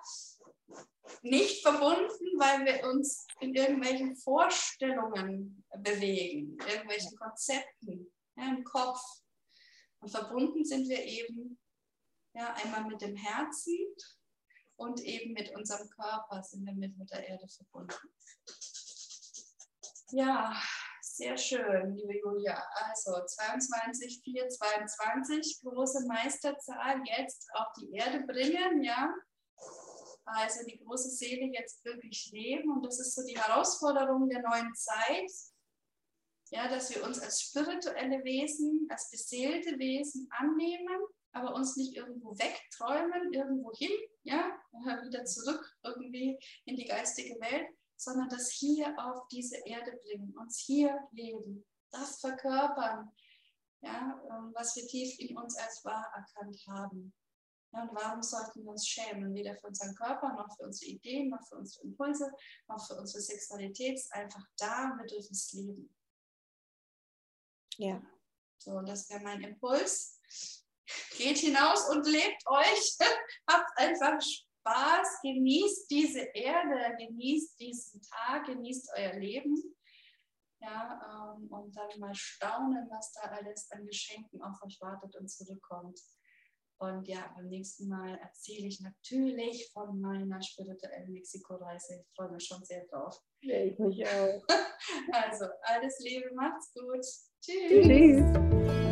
nicht 1.23 1.63
verbunden, 1.63 2.39
weil 2.39 2.67
wir 2.67 2.89
uns 2.91 3.27
in 3.41 3.55
irgendwelchen 3.55 4.17
Vorstellungen 4.17 5.65
bewegen, 5.79 6.59
irgendwelchen 6.69 7.17
Konzepten 7.17 8.13
ja, 8.37 8.49
im 8.49 8.65
Kopf. 8.65 9.01
Und 10.01 10.11
verbunden 10.11 10.65
sind 10.65 10.87
wir 10.89 11.03
eben 11.03 11.59
ja, 12.35 12.53
einmal 12.55 12.85
mit 12.85 13.01
dem 13.01 13.17
Herzen 13.17 13.79
und 14.77 15.01
eben 15.01 15.33
mit 15.33 15.55
unserem 15.57 15.89
Körper 15.89 16.43
sind 16.43 16.67
wir 16.67 16.75
mit 16.75 16.97
Mutter 16.99 17.23
Erde 17.23 17.49
verbunden. 17.49 17.95
Ja, 20.11 20.63
sehr 21.17 21.37
schön, 21.39 21.97
liebe 21.97 22.19
Julia. 22.19 22.63
Also 22.75 23.13
22, 23.25 24.21
4, 24.23 24.49
22, 24.49 25.61
große 25.63 26.07
Meisterzahl 26.07 27.01
jetzt 27.07 27.49
auf 27.55 27.69
die 27.79 27.91
Erde 27.93 28.21
bringen, 28.27 28.83
ja. 28.83 29.15
Also 30.27 30.65
die 30.67 30.79
große 30.79 31.09
Seele 31.09 31.47
jetzt 31.55 31.85
wirklich 31.85 32.31
leben 32.33 32.71
und 32.71 32.85
das 32.85 33.01
ist 33.01 33.15
so 33.15 33.25
die 33.25 33.39
Herausforderung 33.39 34.29
der 34.29 34.43
neuen 34.43 34.75
Zeit. 34.75 35.31
Ja, 36.51 36.69
dass 36.69 36.95
wir 36.95 37.03
uns 37.03 37.19
als 37.21 37.41
spirituelle 37.41 38.23
Wesen, 38.23 38.87
als 38.91 39.11
beseelte 39.11 39.79
Wesen 39.79 40.29
annehmen, 40.31 41.01
aber 41.33 41.55
uns 41.55 41.77
nicht 41.77 41.97
irgendwo 41.97 42.39
wegträumen, 42.39 43.33
irgendwo 43.33 43.73
hin, 43.73 43.91
ja, 44.23 44.57
wieder 45.05 45.25
zurück 45.25 45.65
irgendwie 45.83 46.39
in 46.67 46.77
die 46.77 46.85
geistige 46.85 47.41
Welt, 47.41 47.69
sondern 47.97 48.29
das 48.29 48.51
hier 48.51 48.95
auf 48.99 49.27
diese 49.29 49.57
Erde 49.65 49.99
bringen, 50.03 50.37
uns 50.39 50.59
hier 50.59 50.99
leben, 51.13 51.65
das 51.91 52.21
verkörpern, 52.21 53.11
ja, 53.83 54.21
ähm, 54.31 54.53
was 54.55 54.77
wir 54.77 54.87
tief 54.87 55.19
in 55.19 55.37
uns 55.37 55.57
als 55.57 55.85
wahr 55.85 56.07
erkannt 56.15 56.59
haben. 56.69 57.13
Ja, 57.73 57.83
und 57.83 57.95
warum 57.95 58.23
sollten 58.23 58.65
wir 58.65 58.71
uns 58.71 58.87
schämen? 58.87 59.35
Weder 59.35 59.57
für 59.57 59.69
unseren 59.69 59.95
Körper, 59.95 60.33
noch 60.33 60.55
für 60.57 60.65
unsere 60.65 60.91
Ideen, 60.93 61.29
noch 61.31 61.47
für 61.49 61.57
unsere 61.57 61.85
Impulse, 61.85 62.31
noch 62.69 62.87
für 62.87 62.95
unsere 62.95 63.23
Sexualität. 63.23 63.97
Ist 63.97 64.13
einfach 64.13 64.45
da, 64.59 64.95
wir 64.97 65.07
dürfen 65.07 65.33
es 65.33 65.53
leben. 65.53 65.95
Ja. 67.77 68.03
So, 68.59 68.81
das 68.81 69.09
wäre 69.11 69.21
mein 69.21 69.43
Impuls. 69.43 70.21
Geht 71.17 71.39
hinaus 71.39 71.89
und 71.91 72.07
lebt 72.07 72.47
euch. 72.47 72.97
Habt 73.51 73.79
einfach 73.79 74.21
Spaß 74.21 74.46
Spaß, 74.67 75.21
genießt 75.23 75.91
diese 75.91 76.21
Erde, 76.35 76.97
genießt 76.99 77.59
diesen 77.61 78.01
Tag, 78.03 78.47
genießt 78.47 78.91
euer 78.97 79.15
Leben. 79.15 79.55
Ja, 80.61 81.37
ähm, 81.39 81.47
und 81.49 81.77
dann 81.77 82.01
mal 82.01 82.15
staunen, 82.15 82.89
was 82.91 83.13
da 83.13 83.23
alles 83.31 83.71
an 83.71 83.87
Geschenken 83.87 84.43
auf 84.43 84.57
euch 84.65 84.79
wartet 84.81 85.15
und 85.17 85.29
zurückkommt. 85.29 86.01
Und 86.79 87.07
ja, 87.07 87.33
beim 87.35 87.49
nächsten 87.49 87.89
Mal 87.89 88.19
erzähle 88.19 88.67
ich 88.67 88.81
natürlich 88.81 89.71
von 89.73 90.01
meiner 90.01 90.43
spirituellen 90.43 91.13
Mexiko-Reise. 91.13 92.01
Ich 92.01 92.15
freue 92.15 92.33
mich 92.33 92.45
schon 92.45 92.63
sehr 92.65 92.85
drauf. 92.87 93.19
Ja, 93.43 93.63
ich 93.63 93.79
mich 93.79 94.07
auch. 94.07 94.43
Also, 95.11 95.47
alles 95.63 95.99
Liebe, 96.01 96.31
macht's 96.35 96.73
gut. 96.73 97.05
Tschüss. 97.41 97.87
Tschüss. 97.87 98.86